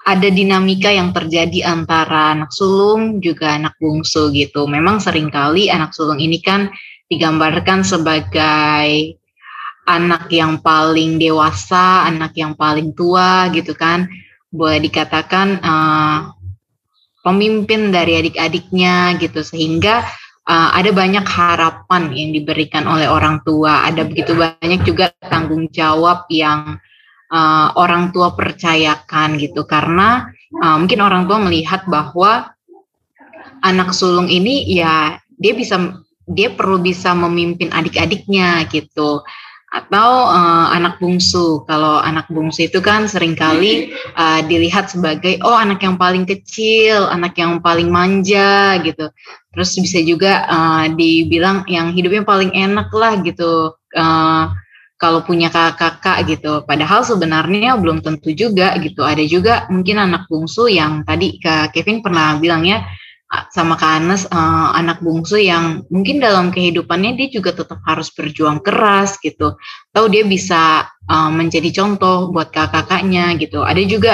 [0.09, 4.65] ada dinamika yang terjadi antara anak sulung juga anak bungsu gitu.
[4.65, 6.73] Memang sering kali anak sulung ini kan
[7.05, 9.19] digambarkan sebagai
[9.85, 14.09] anak yang paling dewasa, anak yang paling tua gitu kan,
[14.49, 16.33] boleh dikatakan uh,
[17.21, 19.45] pemimpin dari adik-adiknya gitu.
[19.45, 20.05] Sehingga
[20.49, 26.25] uh, ada banyak harapan yang diberikan oleh orang tua, ada begitu banyak juga tanggung jawab
[26.33, 26.81] yang
[27.29, 29.69] uh, orang tua percayakan gitu.
[29.69, 30.25] Karena
[30.57, 32.49] uh, mungkin orang tua melihat bahwa
[33.61, 39.25] anak sulung ini ya dia bisa dia perlu bisa memimpin adik-adiknya gitu
[39.69, 41.63] atau uh, anak bungsu.
[41.69, 47.05] Kalau anak bungsu itu kan sering kali uh, dilihat sebagai oh anak yang paling kecil,
[47.09, 49.13] anak yang paling manja gitu.
[49.53, 53.77] Terus bisa juga uh, dibilang yang hidupnya paling enak lah gitu.
[53.93, 54.49] Uh,
[54.99, 56.59] kalau punya kakak-kakak gitu.
[56.67, 59.07] Padahal sebenarnya belum tentu juga gitu.
[59.07, 62.83] Ada juga mungkin anak bungsu yang tadi Kak Kevin pernah bilang ya
[63.53, 68.57] sama Kak Anes uh, anak bungsu yang mungkin dalam kehidupannya dia juga tetap harus berjuang
[68.65, 69.53] keras gitu.
[69.93, 73.61] Tahu dia bisa uh, menjadi contoh buat kakak-kakaknya gitu.
[73.61, 74.13] Ada juga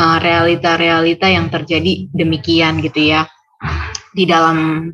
[0.00, 3.28] realita-realita uh, yang terjadi demikian gitu ya
[4.16, 4.88] di dalam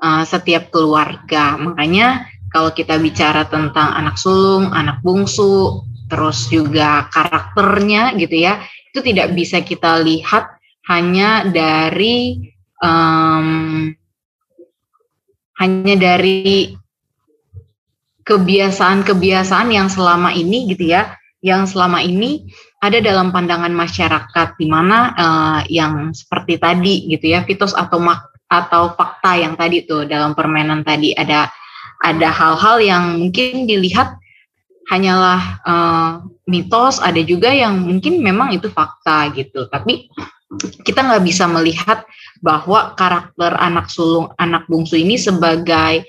[0.00, 1.60] uh, setiap keluarga.
[1.60, 9.00] Makanya kalau kita bicara tentang anak sulung, anak bungsu, terus juga karakternya gitu ya, itu
[9.00, 10.54] tidak bisa kita lihat
[10.86, 13.90] hanya dari um,
[15.60, 16.74] hanya dari
[18.24, 21.14] kebiasaan-kebiasaan yang selama ini gitu ya,
[21.44, 22.48] yang selama ini
[22.80, 28.32] ada dalam pandangan masyarakat di mana uh, yang seperti tadi gitu ya, fitos atau mak
[28.48, 31.48] atau fakta yang tadi tuh dalam permainan tadi ada
[32.04, 34.20] ada hal-hal yang mungkin dilihat
[34.92, 36.10] hanyalah uh,
[36.44, 39.68] mitos, ada juga yang mungkin memang itu fakta gitu.
[39.72, 40.12] Tapi
[40.84, 42.04] kita nggak bisa melihat
[42.44, 46.04] bahwa karakter anak sulung anak bungsu ini sebagai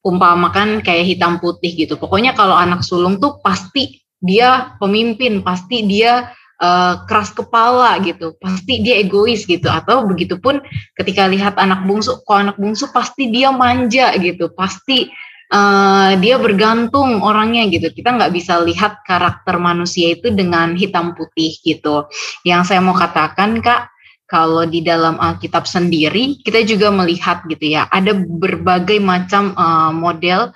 [0.00, 1.96] umpamakan kayak hitam putih gitu.
[2.00, 8.80] Pokoknya kalau anak sulung tuh pasti dia pemimpin, pasti dia uh, keras kepala gitu, pasti
[8.80, 9.68] dia egois gitu.
[9.68, 10.60] Atau begitupun
[10.96, 15.08] ketika lihat anak bungsu, kok anak bungsu pasti dia manja gitu, pasti
[15.52, 17.90] uh, dia bergantung orangnya gitu.
[17.90, 22.06] Kita nggak bisa lihat karakter manusia itu dengan hitam putih gitu.
[22.46, 23.90] Yang saya mau katakan kak,
[24.30, 30.54] kalau di dalam Alkitab sendiri kita juga melihat gitu ya ada berbagai macam uh, model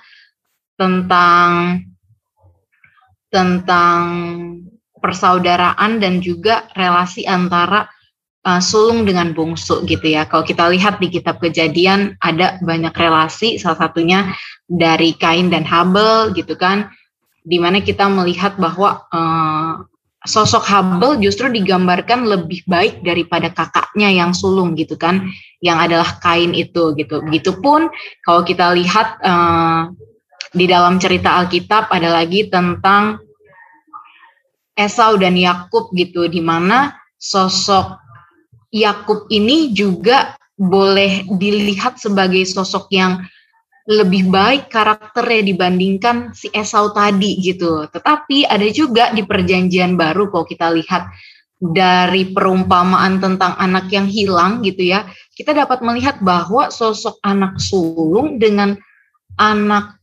[0.79, 1.83] tentang
[3.27, 3.99] tentang
[5.03, 7.91] persaudaraan dan juga relasi antara
[8.45, 10.29] uh, sulung dengan bungsu gitu ya.
[10.29, 14.31] Kalau kita lihat di kitab Kejadian ada banyak relasi salah satunya
[14.69, 16.93] dari Kain dan Habel gitu kan
[17.45, 19.85] di mana kita melihat bahwa uh,
[20.25, 25.29] sosok Hubble justru digambarkan lebih baik daripada kakaknya yang sulung gitu kan,
[25.61, 27.21] yang adalah kain itu gitu.
[27.21, 27.93] Begitupun
[28.25, 29.93] kalau kita lihat uh,
[30.49, 33.21] di dalam cerita Alkitab ada lagi tentang
[34.75, 38.04] Esau dan Yakub gitu, di mana sosok
[38.73, 43.19] Yakub ini juga boleh dilihat sebagai sosok yang
[43.85, 47.85] lebih baik karakternya dibandingkan si Esau tadi gitu.
[47.85, 51.05] Tetapi ada juga di perjanjian baru kalau kita lihat
[51.61, 55.05] dari perumpamaan tentang anak yang hilang gitu ya,
[55.37, 58.75] kita dapat melihat bahwa sosok anak sulung dengan
[59.37, 60.01] anak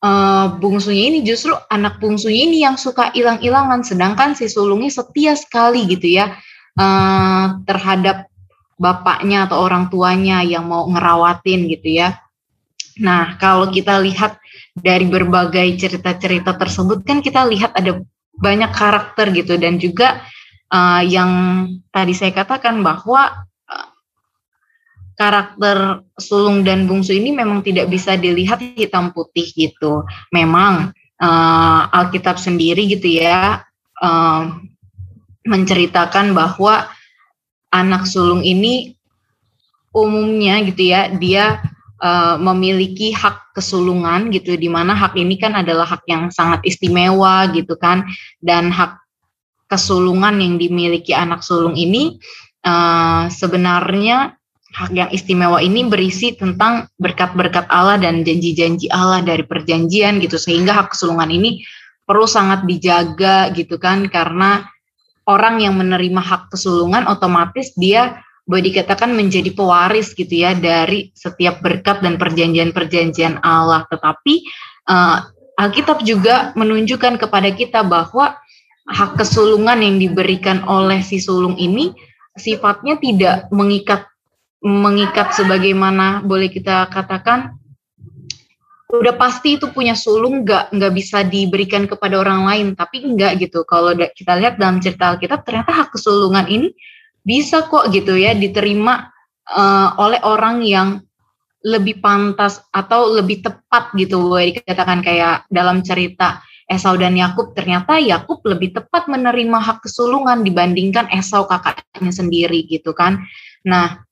[0.00, 5.84] uh, bungsunya ini justru anak bungsunya ini yang suka hilang-hilangan, sedangkan si sulungnya setia sekali
[5.84, 6.32] gitu ya
[6.78, 8.28] uh, terhadap
[8.80, 12.18] bapaknya atau orang tuanya yang mau ngerawatin gitu ya.
[13.00, 14.36] Nah, kalau kita lihat
[14.76, 18.02] dari berbagai cerita-cerita tersebut kan kita lihat ada
[18.36, 20.24] banyak karakter gitu dan juga
[20.72, 21.30] uh, yang
[21.92, 23.88] tadi saya katakan bahwa uh,
[25.16, 30.04] karakter sulung dan bungsu ini memang tidak bisa dilihat hitam putih gitu.
[30.32, 33.62] Memang uh, Alkitab sendiri gitu ya
[34.02, 34.42] uh,
[35.46, 36.86] menceritakan bahwa
[37.72, 38.94] anak sulung ini
[39.92, 41.60] umumnya gitu ya dia
[42.00, 47.48] uh, memiliki hak kesulungan gitu di mana hak ini kan adalah hak yang sangat istimewa
[47.52, 48.08] gitu kan
[48.40, 48.96] dan hak
[49.68, 52.20] kesulungan yang dimiliki anak sulung ini
[52.64, 54.36] uh, sebenarnya
[54.72, 60.72] hak yang istimewa ini berisi tentang berkat-berkat Allah dan janji-janji Allah dari perjanjian gitu sehingga
[60.72, 61.60] hak kesulungan ini
[62.08, 64.64] perlu sangat dijaga gitu kan karena
[65.26, 71.62] orang yang menerima hak kesulungan otomatis dia boleh dikatakan menjadi pewaris gitu ya dari setiap
[71.62, 73.86] berkat dan perjanjian-perjanjian Allah.
[73.86, 74.34] Tetapi
[74.90, 75.18] uh,
[75.62, 78.34] Alkitab juga menunjukkan kepada kita bahwa
[78.90, 81.94] hak kesulungan yang diberikan oleh si sulung ini
[82.34, 84.10] sifatnya tidak mengikat
[84.62, 87.61] mengikat sebagaimana boleh kita katakan
[88.92, 93.64] udah pasti itu punya sulung nggak nggak bisa diberikan kepada orang lain tapi enggak gitu
[93.64, 96.68] kalau kita lihat dalam cerita Alkitab ternyata hak kesulungan ini
[97.24, 99.08] bisa kok gitu ya diterima
[99.48, 101.00] uh, oleh orang yang
[101.62, 107.96] lebih pantas atau lebih tepat gitu boleh dikatakan kayak dalam cerita Esau dan Yakub ternyata
[107.96, 113.22] Yakub lebih tepat menerima hak kesulungan dibandingkan Esau kakaknya sendiri gitu kan.
[113.62, 114.02] Nah,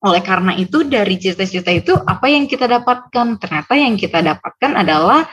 [0.00, 3.36] oleh karena itu dari cerita-cerita itu apa yang kita dapatkan?
[3.36, 5.28] Ternyata yang kita dapatkan adalah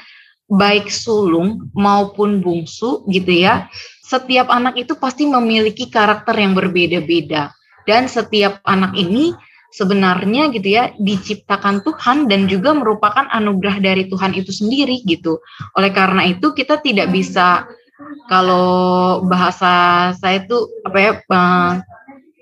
[0.47, 3.67] baik sulung maupun bungsu gitu ya
[3.99, 7.51] setiap anak itu pasti memiliki karakter yang berbeda-beda
[7.83, 9.35] dan setiap anak ini
[9.75, 15.43] sebenarnya gitu ya diciptakan Tuhan dan juga merupakan anugerah dari Tuhan itu sendiri gitu.
[15.75, 17.67] Oleh karena itu kita tidak bisa
[18.31, 20.57] kalau bahasa saya itu
[20.87, 21.71] apa ya uh,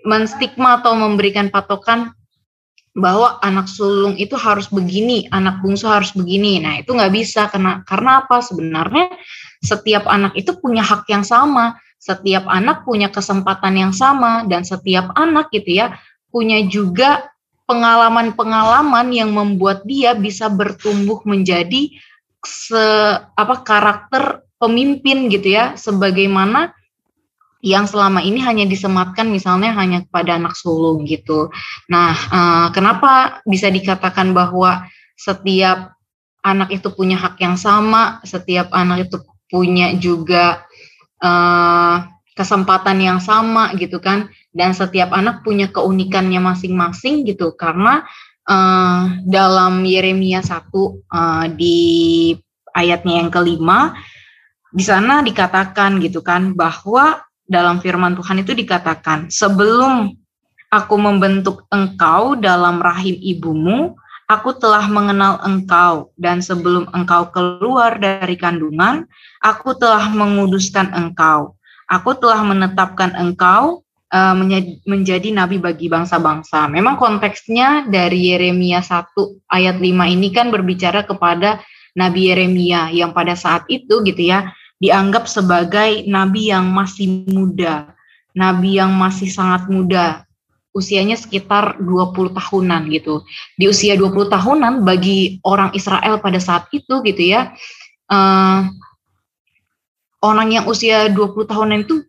[0.05, 2.13] menstigma atau memberikan patokan
[2.95, 6.63] bahwa anak sulung itu harus begini, anak bungsu harus begini.
[6.63, 8.39] Nah, itu nggak bisa karena karena apa?
[8.39, 9.11] Sebenarnya
[9.59, 15.09] setiap anak itu punya hak yang sama, setiap anak punya kesempatan yang sama dan setiap
[15.17, 15.97] anak gitu ya
[16.29, 17.33] punya juga
[17.65, 21.89] pengalaman-pengalaman yang membuat dia bisa bertumbuh menjadi
[22.45, 22.85] se
[23.33, 26.77] apa karakter pemimpin gitu ya sebagaimana
[27.65, 31.49] yang selama ini hanya disematkan misalnya hanya kepada anak sulung gitu.
[31.89, 34.85] Nah, uh, kenapa bisa dikatakan bahwa
[35.17, 35.97] setiap
[36.45, 39.17] anak itu punya hak yang sama, setiap anak itu
[39.49, 40.61] punya juga
[41.25, 42.05] uh,
[42.37, 48.05] kesempatan yang sama gitu kan, dan setiap anak punya keunikannya masing-masing gitu karena
[48.45, 52.29] uh, dalam Yeremia 1 uh, di
[52.77, 53.97] ayatnya yang kelima
[54.69, 60.13] di sana dikatakan gitu kan bahwa dalam firman Tuhan itu dikatakan, sebelum
[60.73, 63.93] aku membentuk engkau dalam rahim ibumu,
[64.25, 69.05] aku telah mengenal engkau, dan sebelum engkau keluar dari kandungan,
[69.45, 71.53] aku telah menguduskan engkau.
[71.85, 74.35] Aku telah menetapkan engkau uh,
[74.89, 76.65] menjadi nabi bagi bangsa-bangsa.
[76.65, 79.13] Memang konteksnya dari Yeremia 1
[79.53, 81.61] ayat 5 ini kan berbicara kepada
[81.95, 87.95] Nabi Yeremia yang pada saat itu gitu ya, dianggap sebagai nabi yang masih muda,
[88.35, 90.27] nabi yang masih sangat muda,
[90.75, 93.23] usianya sekitar 20 tahunan gitu.
[93.55, 97.55] Di usia 20 tahunan bagi orang Israel pada saat itu gitu ya,
[98.11, 98.67] uh,
[100.19, 102.03] orang yang usia 20 tahunan itu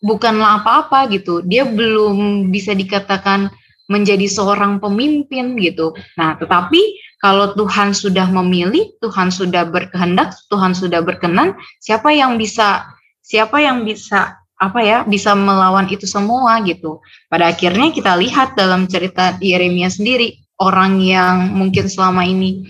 [0.00, 1.44] bukanlah apa-apa gitu.
[1.44, 3.52] Dia belum bisa dikatakan
[3.92, 5.92] menjadi seorang pemimpin gitu.
[6.16, 12.84] Nah, tetapi kalau Tuhan sudah memilih, Tuhan sudah berkehendak, Tuhan sudah berkenan, siapa yang bisa
[13.24, 17.00] siapa yang bisa apa ya bisa melawan itu semua gitu.
[17.32, 22.68] Pada akhirnya kita lihat dalam cerita Yeremia sendiri orang yang mungkin selama ini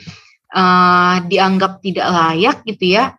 [0.54, 3.18] uh, dianggap tidak layak gitu ya.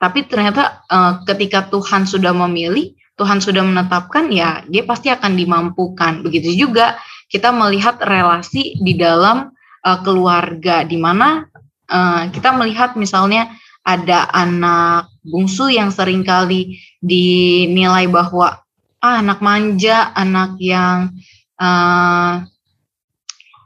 [0.00, 6.24] Tapi ternyata uh, ketika Tuhan sudah memilih, Tuhan sudah menetapkan ya dia pasti akan dimampukan.
[6.24, 6.96] Begitu juga
[7.28, 9.52] kita melihat relasi di dalam
[9.84, 11.44] uh, keluarga di mana
[11.88, 18.60] uh, kita melihat misalnya ada anak bungsu yang sering kali dinilai bahwa
[19.00, 21.16] ah, anak manja, anak yang
[21.56, 22.44] uh,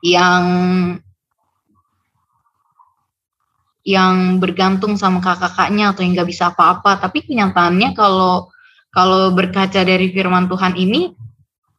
[0.04, 0.44] yang
[3.84, 7.02] yang bergantung sama kakak-kakaknya atau yang nggak bisa apa-apa.
[7.02, 8.48] Tapi kenyataannya kalau
[8.94, 11.12] kalau berkaca dari firman Tuhan ini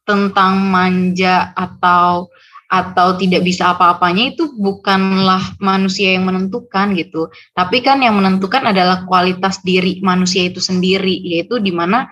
[0.06, 2.30] tentang manja atau
[2.66, 7.30] atau tidak bisa apa-apanya itu bukanlah manusia yang menentukan gitu.
[7.54, 12.10] Tapi kan yang menentukan adalah kualitas diri manusia itu sendiri, yaitu di mana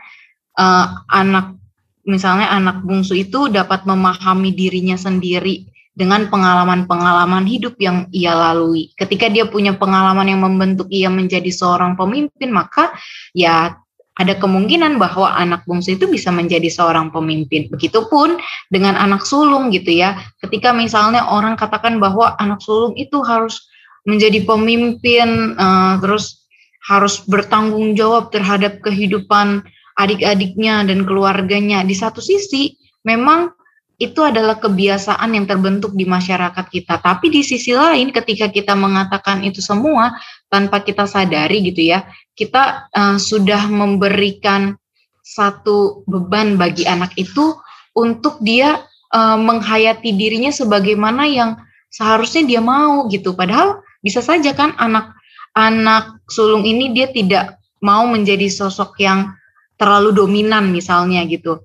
[0.58, 1.58] uh, anak
[2.04, 8.90] misalnya anak bungsu itu dapat memahami dirinya sendiri dengan pengalaman-pengalaman hidup yang ia lalui.
[8.98, 12.90] Ketika dia punya pengalaman yang membentuk ia menjadi seorang pemimpin, maka
[13.30, 13.78] ya
[14.14, 17.66] ada kemungkinan bahwa anak bungsu itu bisa menjadi seorang pemimpin.
[17.66, 18.38] Begitupun
[18.70, 20.14] dengan anak sulung gitu ya.
[20.38, 23.66] Ketika misalnya orang katakan bahwa anak sulung itu harus
[24.06, 26.46] menjadi pemimpin, uh, terus
[26.86, 29.66] harus bertanggung jawab terhadap kehidupan
[29.98, 31.82] adik-adiknya dan keluarganya.
[31.82, 33.50] Di satu sisi, memang
[33.94, 36.98] itu adalah kebiasaan yang terbentuk di masyarakat kita.
[36.98, 40.18] Tapi di sisi lain, ketika kita mengatakan itu semua
[40.50, 42.02] tanpa kita sadari gitu ya,
[42.34, 44.74] kita uh, sudah memberikan
[45.22, 47.54] satu beban bagi anak itu
[47.94, 48.82] untuk dia
[49.14, 51.50] uh, menghayati dirinya sebagaimana yang
[51.94, 53.30] seharusnya dia mau gitu.
[53.38, 55.14] Padahal bisa saja kan anak
[55.54, 59.30] anak sulung ini dia tidak mau menjadi sosok yang
[59.78, 61.62] terlalu dominan misalnya gitu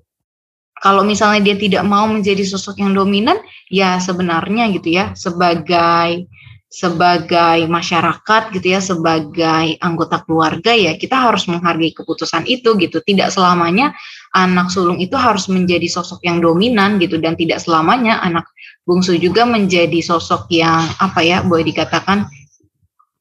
[0.80, 3.36] kalau misalnya dia tidak mau menjadi sosok yang dominan,
[3.68, 6.24] ya sebenarnya gitu ya sebagai
[6.70, 13.04] sebagai masyarakat gitu ya sebagai anggota keluarga ya kita harus menghargai keputusan itu gitu.
[13.04, 13.92] Tidak selamanya
[14.32, 18.48] anak sulung itu harus menjadi sosok yang dominan gitu dan tidak selamanya anak
[18.88, 22.24] bungsu juga menjadi sosok yang apa ya boleh dikatakan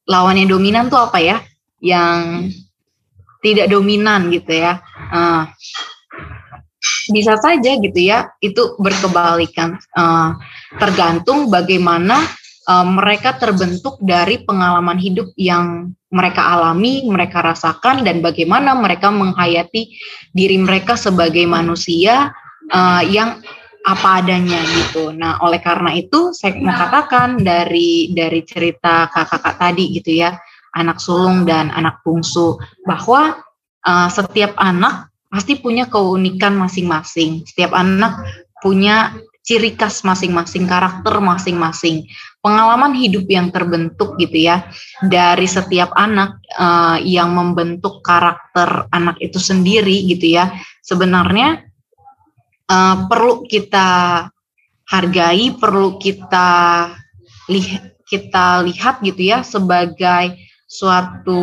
[0.08, 1.38] lawannya dominan tuh apa ya
[1.84, 2.48] yang
[3.44, 4.80] tidak dominan gitu ya.
[5.12, 5.50] Uh,
[7.10, 10.38] bisa saja gitu ya itu berkebalikan uh,
[10.78, 12.22] tergantung bagaimana
[12.70, 19.94] uh, mereka terbentuk dari pengalaman hidup yang mereka alami, mereka rasakan dan bagaimana mereka menghayati
[20.34, 22.34] diri mereka sebagai manusia
[22.74, 23.42] uh, yang
[23.86, 25.14] apa adanya gitu.
[25.16, 30.36] Nah, oleh karena itu saya mau katakan dari dari cerita kakak-kakak tadi gitu ya,
[30.76, 33.40] anak sulung dan anak bungsu bahwa
[33.86, 37.46] uh, setiap anak pasti punya keunikan masing-masing.
[37.46, 38.26] Setiap anak
[38.60, 39.16] punya
[39.46, 42.06] ciri khas masing-masing, karakter masing-masing,
[42.44, 44.70] pengalaman hidup yang terbentuk gitu ya
[45.02, 50.54] dari setiap anak uh, yang membentuk karakter anak itu sendiri gitu ya.
[50.86, 51.66] Sebenarnya
[52.70, 54.30] uh, perlu kita
[54.90, 56.50] hargai, perlu kita
[57.50, 60.34] lihat kita lihat gitu ya sebagai
[60.66, 61.42] suatu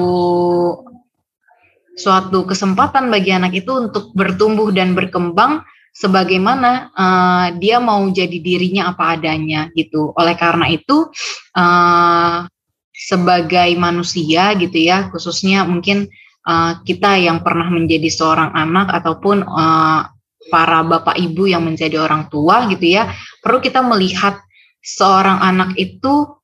[1.97, 5.65] suatu kesempatan bagi anak itu untuk bertumbuh dan berkembang
[5.97, 10.13] sebagaimana uh, dia mau jadi dirinya apa adanya gitu.
[10.13, 11.09] Oleh karena itu
[11.57, 12.45] uh,
[12.93, 16.05] sebagai manusia gitu ya, khususnya mungkin
[16.45, 20.05] uh, kita yang pernah menjadi seorang anak ataupun uh,
[20.53, 23.09] para bapak ibu yang menjadi orang tua gitu ya,
[23.41, 24.37] perlu kita melihat
[24.85, 26.36] seorang anak itu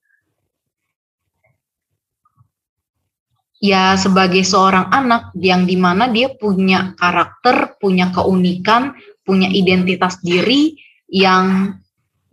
[3.62, 10.74] ya sebagai seorang anak yang di mana dia punya karakter, punya keunikan, punya identitas diri
[11.06, 11.78] yang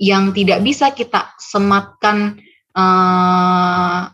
[0.02, 2.42] yang tidak bisa kita sematkan
[2.74, 4.10] uh,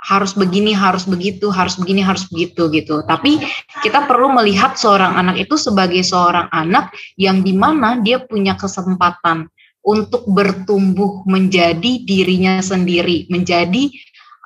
[0.00, 3.02] harus begini, harus begitu, harus begini, harus begitu gitu.
[3.04, 3.42] Tapi
[3.82, 9.50] kita perlu melihat seorang anak itu sebagai seorang anak yang di mana dia punya kesempatan
[9.80, 13.88] untuk bertumbuh menjadi dirinya sendiri, menjadi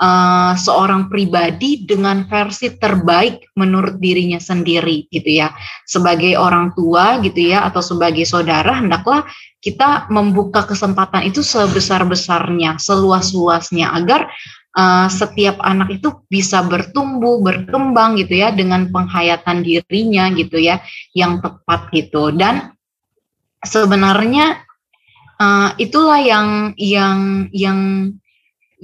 [0.00, 5.54] uh, seorang pribadi dengan versi terbaik menurut dirinya sendiri gitu ya.
[5.86, 9.26] Sebagai orang tua gitu ya atau sebagai saudara hendaklah
[9.64, 14.28] kita membuka kesempatan itu sebesar-besarnya, seluas-luasnya agar
[14.76, 20.84] uh, setiap anak itu bisa bertumbuh, berkembang gitu ya dengan penghayatan dirinya gitu ya
[21.16, 22.28] yang tepat gitu.
[22.36, 22.76] Dan
[23.64, 24.60] sebenarnya
[25.40, 27.80] uh, itulah yang yang yang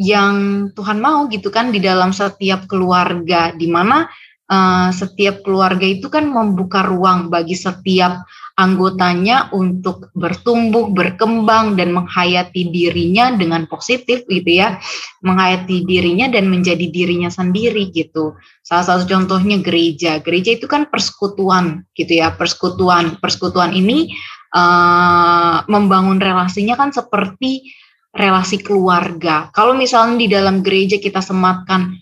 [0.00, 4.08] yang Tuhan mau gitu kan di dalam setiap keluarga di mana
[4.48, 8.24] uh, setiap keluarga itu kan membuka ruang bagi setiap
[8.56, 14.76] anggotanya untuk bertumbuh, berkembang dan menghayati dirinya dengan positif gitu ya.
[15.24, 18.36] Menghayati dirinya dan menjadi dirinya sendiri gitu.
[18.60, 20.20] Salah satu contohnya gereja.
[20.20, 23.16] Gereja itu kan persekutuan gitu ya, persekutuan.
[23.16, 24.12] Persekutuan ini
[24.52, 27.72] uh, membangun relasinya kan seperti
[28.10, 29.48] relasi keluarga.
[29.54, 31.94] Kalau misalnya di dalam gereja kita sematkan,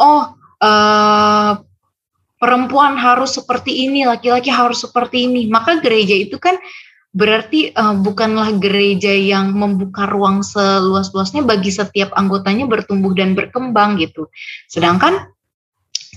[0.00, 1.52] oh uh,
[2.40, 6.56] perempuan harus seperti ini, laki-laki harus seperti ini, maka gereja itu kan
[7.10, 14.30] berarti uh, bukanlah gereja yang membuka ruang seluas-luasnya bagi setiap anggotanya bertumbuh dan berkembang gitu.
[14.70, 15.28] Sedangkan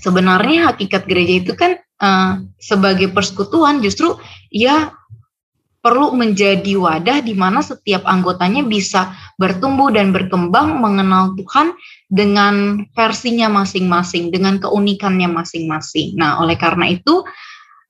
[0.00, 4.16] sebenarnya hakikat gereja itu kan uh, sebagai persekutuan justru
[4.48, 4.94] ya
[5.84, 11.76] perlu menjadi wadah di mana setiap anggotanya bisa bertumbuh dan berkembang mengenal Tuhan
[12.08, 16.16] dengan versinya masing-masing, dengan keunikannya masing-masing.
[16.16, 17.20] Nah, oleh karena itu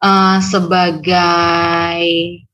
[0.02, 2.02] uh, sebagai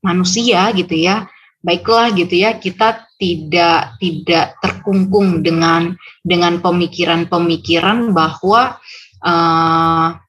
[0.05, 1.25] manusia gitu ya,
[1.65, 8.77] baiklah gitu ya, kita tidak tidak terkungkung dengan dengan pemikiran-pemikiran bahwa
[9.25, 10.21] uh,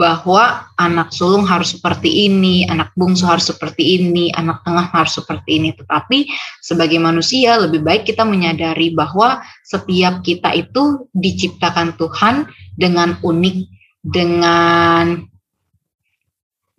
[0.00, 5.60] bahwa anak sulung harus seperti ini, anak bungsu harus seperti ini, anak tengah harus seperti
[5.60, 5.76] ini.
[5.76, 6.24] Tetapi
[6.64, 12.48] sebagai manusia lebih baik kita menyadari bahwa setiap kita itu diciptakan Tuhan
[12.80, 13.56] dengan unik,
[14.00, 15.20] dengan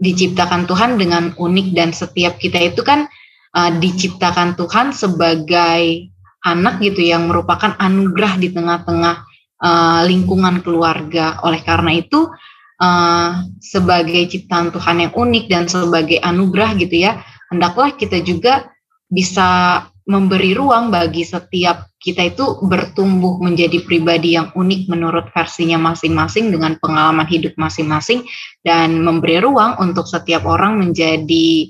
[0.01, 3.05] diciptakan Tuhan dengan unik dan setiap kita itu kan
[3.53, 6.09] uh, diciptakan Tuhan sebagai
[6.41, 9.15] anak gitu yang merupakan anugerah di tengah-tengah
[9.61, 11.37] uh, lingkungan keluarga.
[11.45, 12.33] Oleh karena itu
[12.81, 17.21] uh, sebagai ciptaan Tuhan yang unik dan sebagai anugerah gitu ya,
[17.53, 18.73] hendaklah kita juga
[19.05, 26.49] bisa memberi ruang bagi setiap kita itu bertumbuh menjadi pribadi yang unik menurut versinya masing-masing
[26.49, 28.25] dengan pengalaman hidup masing-masing
[28.65, 31.69] dan memberi ruang untuk setiap orang menjadi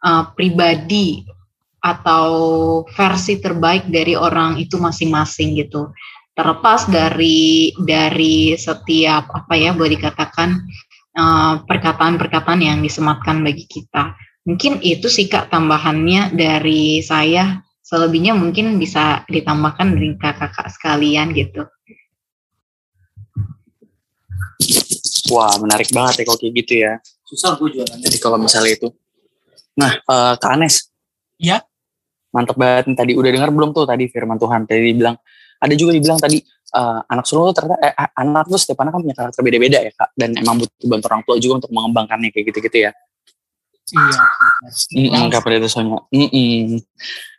[0.00, 1.28] uh, pribadi
[1.84, 2.26] atau
[2.96, 5.92] versi terbaik dari orang itu masing-masing gitu
[6.36, 10.48] terlepas dari dari setiap apa ya boleh dikatakan
[11.16, 14.12] eh, perkataan-perkataan yang disematkan bagi kita.
[14.46, 17.64] Mungkin itu sih kak tambahannya dari saya.
[17.86, 21.66] Selebihnya mungkin bisa ditambahkan dari kakak-kakak sekalian gitu.
[25.30, 26.92] Wah menarik banget ya kalau kayak gitu ya.
[27.26, 28.02] Susah gue jualannya.
[28.06, 28.88] Jadi kalau misalnya itu.
[29.78, 30.90] Nah uh, Kak Anes.
[31.38, 31.62] Ya.
[32.34, 33.14] Mantap banget tadi.
[33.14, 34.66] Udah dengar belum tuh tadi firman Tuhan.
[34.66, 35.14] Tadi bilang
[35.66, 36.38] ada juga dibilang tadi
[36.78, 39.92] uh, anak sulung tuh ternyata eh, anak tuh setiap anak kan punya karakter beda-beda ya
[39.92, 40.10] kak.
[40.14, 42.90] Dan emang butuh bantu orang tua juga untuk mengembangkannya kayak gitu-gitu ya.
[43.86, 44.18] Iya
[44.90, 46.82] mm -mm, kak soalnya mm -mm.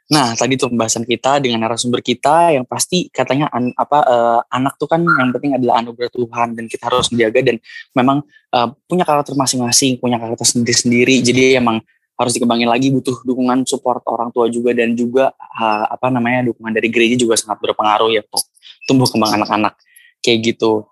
[0.07, 4.79] nah tadi tuh pembahasan kita dengan narasumber kita yang pasti katanya an, apa uh, anak
[4.79, 7.59] tuh kan yang penting adalah anugerah Tuhan dan kita harus menjaga dan
[7.91, 8.23] memang
[8.55, 11.19] uh, punya karakter masing-masing punya karakter sendiri-sendiri.
[11.19, 11.83] Jadi emang
[12.17, 16.73] harus dikembangin lagi butuh dukungan support orang tua juga dan juga uh, apa namanya dukungan
[16.73, 18.43] dari gereja juga sangat berpengaruh ya untuk
[18.89, 19.77] tumbuh kembang anak-anak.
[20.25, 20.89] Kayak gitu.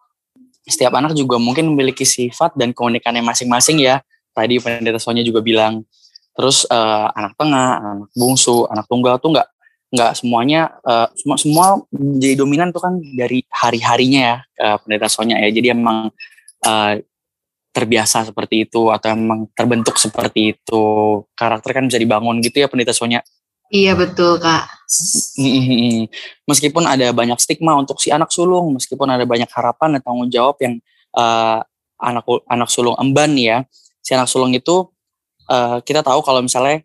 [0.69, 4.05] Setiap anak juga mungkin memiliki sifat dan keunikannya masing-masing ya.
[4.37, 5.81] Tadi pendeta Sonya juga bilang.
[6.37, 9.47] Terus uh, anak tengah anak bungsu anak tunggal tuh nggak
[9.95, 11.65] nggak semuanya uh, semua semua
[12.19, 15.49] jadi dominan tuh kan dari hari harinya ya uh, pendeta Sonya ya.
[15.49, 16.13] Jadi emang
[16.67, 16.93] uh,
[17.75, 20.83] terbiasa seperti itu atau emang terbentuk seperti itu.
[21.35, 23.19] Karakter kan bisa dibangun gitu ya pendeta Sonya?
[23.67, 24.63] Iya betul kak.
[26.49, 30.55] meskipun ada banyak stigma untuk si anak sulung meskipun ada banyak harapan dan tanggung jawab
[30.63, 30.79] yang
[31.17, 31.59] uh,
[31.99, 33.67] anak anak sulung emban ya.
[33.99, 34.87] Si anak sulung itu
[35.51, 36.79] uh, kita tahu kalau misalnya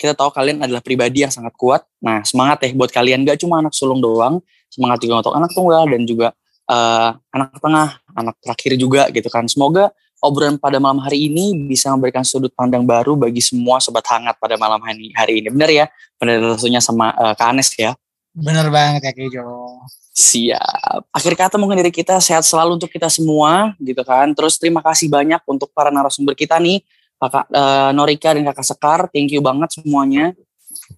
[0.00, 1.84] kita tahu kalian adalah pribadi yang sangat kuat.
[2.00, 3.28] Nah semangat ya buat kalian.
[3.28, 4.40] Gak cuma anak sulung doang
[4.72, 6.32] semangat juga untuk anak tunggal dan juga
[6.68, 9.48] uh, anak tengah, anak terakhir juga gitu kan.
[9.48, 9.90] Semoga
[10.22, 14.54] obrolan pada malam hari ini bisa memberikan sudut pandang baru bagi semua sobat hangat pada
[14.54, 15.50] malam hari, hari ini.
[15.50, 15.86] Benar ya?
[16.22, 17.98] Benar tentunya sama uh, Kak Anes ya.
[18.32, 19.82] Benar banget ya Kejo.
[20.12, 21.08] Siap.
[21.12, 24.30] Akhir kata mungkin dari kita sehat selalu untuk kita semua gitu kan.
[24.32, 26.80] Terus terima kasih banyak untuk para narasumber kita nih.
[27.22, 30.34] Kakak uh, Norika dan Kakak Sekar, thank you banget semuanya.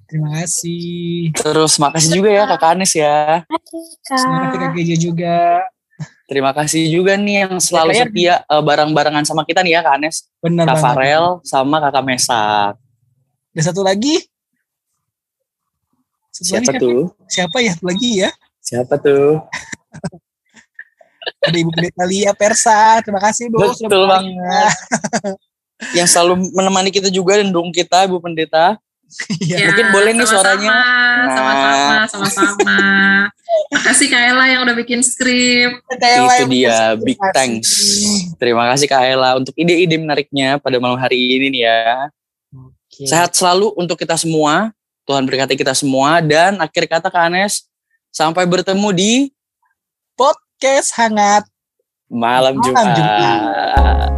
[0.09, 1.33] Terima kasih.
[1.35, 3.43] Terus makasih juga ya Kak Anis ya.
[4.07, 5.65] Terima kasih Kak Gejo juga.
[6.25, 9.95] Terima kasih juga nih yang selalu ya, setia uh, bareng-barengan sama kita nih ya Kak
[10.01, 10.17] Anes.
[10.41, 12.75] Benar Kak Farel sama Kakak Mesak.
[13.53, 14.25] Dan satu lagi.
[16.35, 17.03] Satu siapa lagi, tuh?
[17.31, 18.31] Siapa ya lagi ya?
[18.65, 19.45] Siapa tuh?
[21.45, 23.05] Ada Ibu Pendeta Lia Persa.
[23.05, 23.61] Terima kasih Bu.
[23.61, 24.73] Betul banget.
[25.99, 28.81] yang selalu menemani kita juga dan dukung kita Ibu Pendeta.
[29.39, 30.75] Ya, Mungkin boleh nih suaranya.
[31.31, 32.79] Sama-sama, sama-sama.
[33.71, 35.79] Makasih Kak Ella yang udah bikin skrip.
[35.87, 37.71] Itu dia, big thanks.
[38.43, 42.11] Terima kasih Kak Ella untuk ide-ide menariknya pada malam hari ini nih ya.
[42.91, 43.07] Okay.
[43.07, 44.75] Sehat selalu untuk kita semua.
[45.05, 46.19] Tuhan berkati kita semua.
[46.19, 47.71] Dan akhir kata Kak Anes,
[48.11, 49.13] sampai bertemu di
[50.19, 51.45] podcast hangat
[52.07, 52.87] malam, malam Jumat.
[52.95, 54.14] Jumat.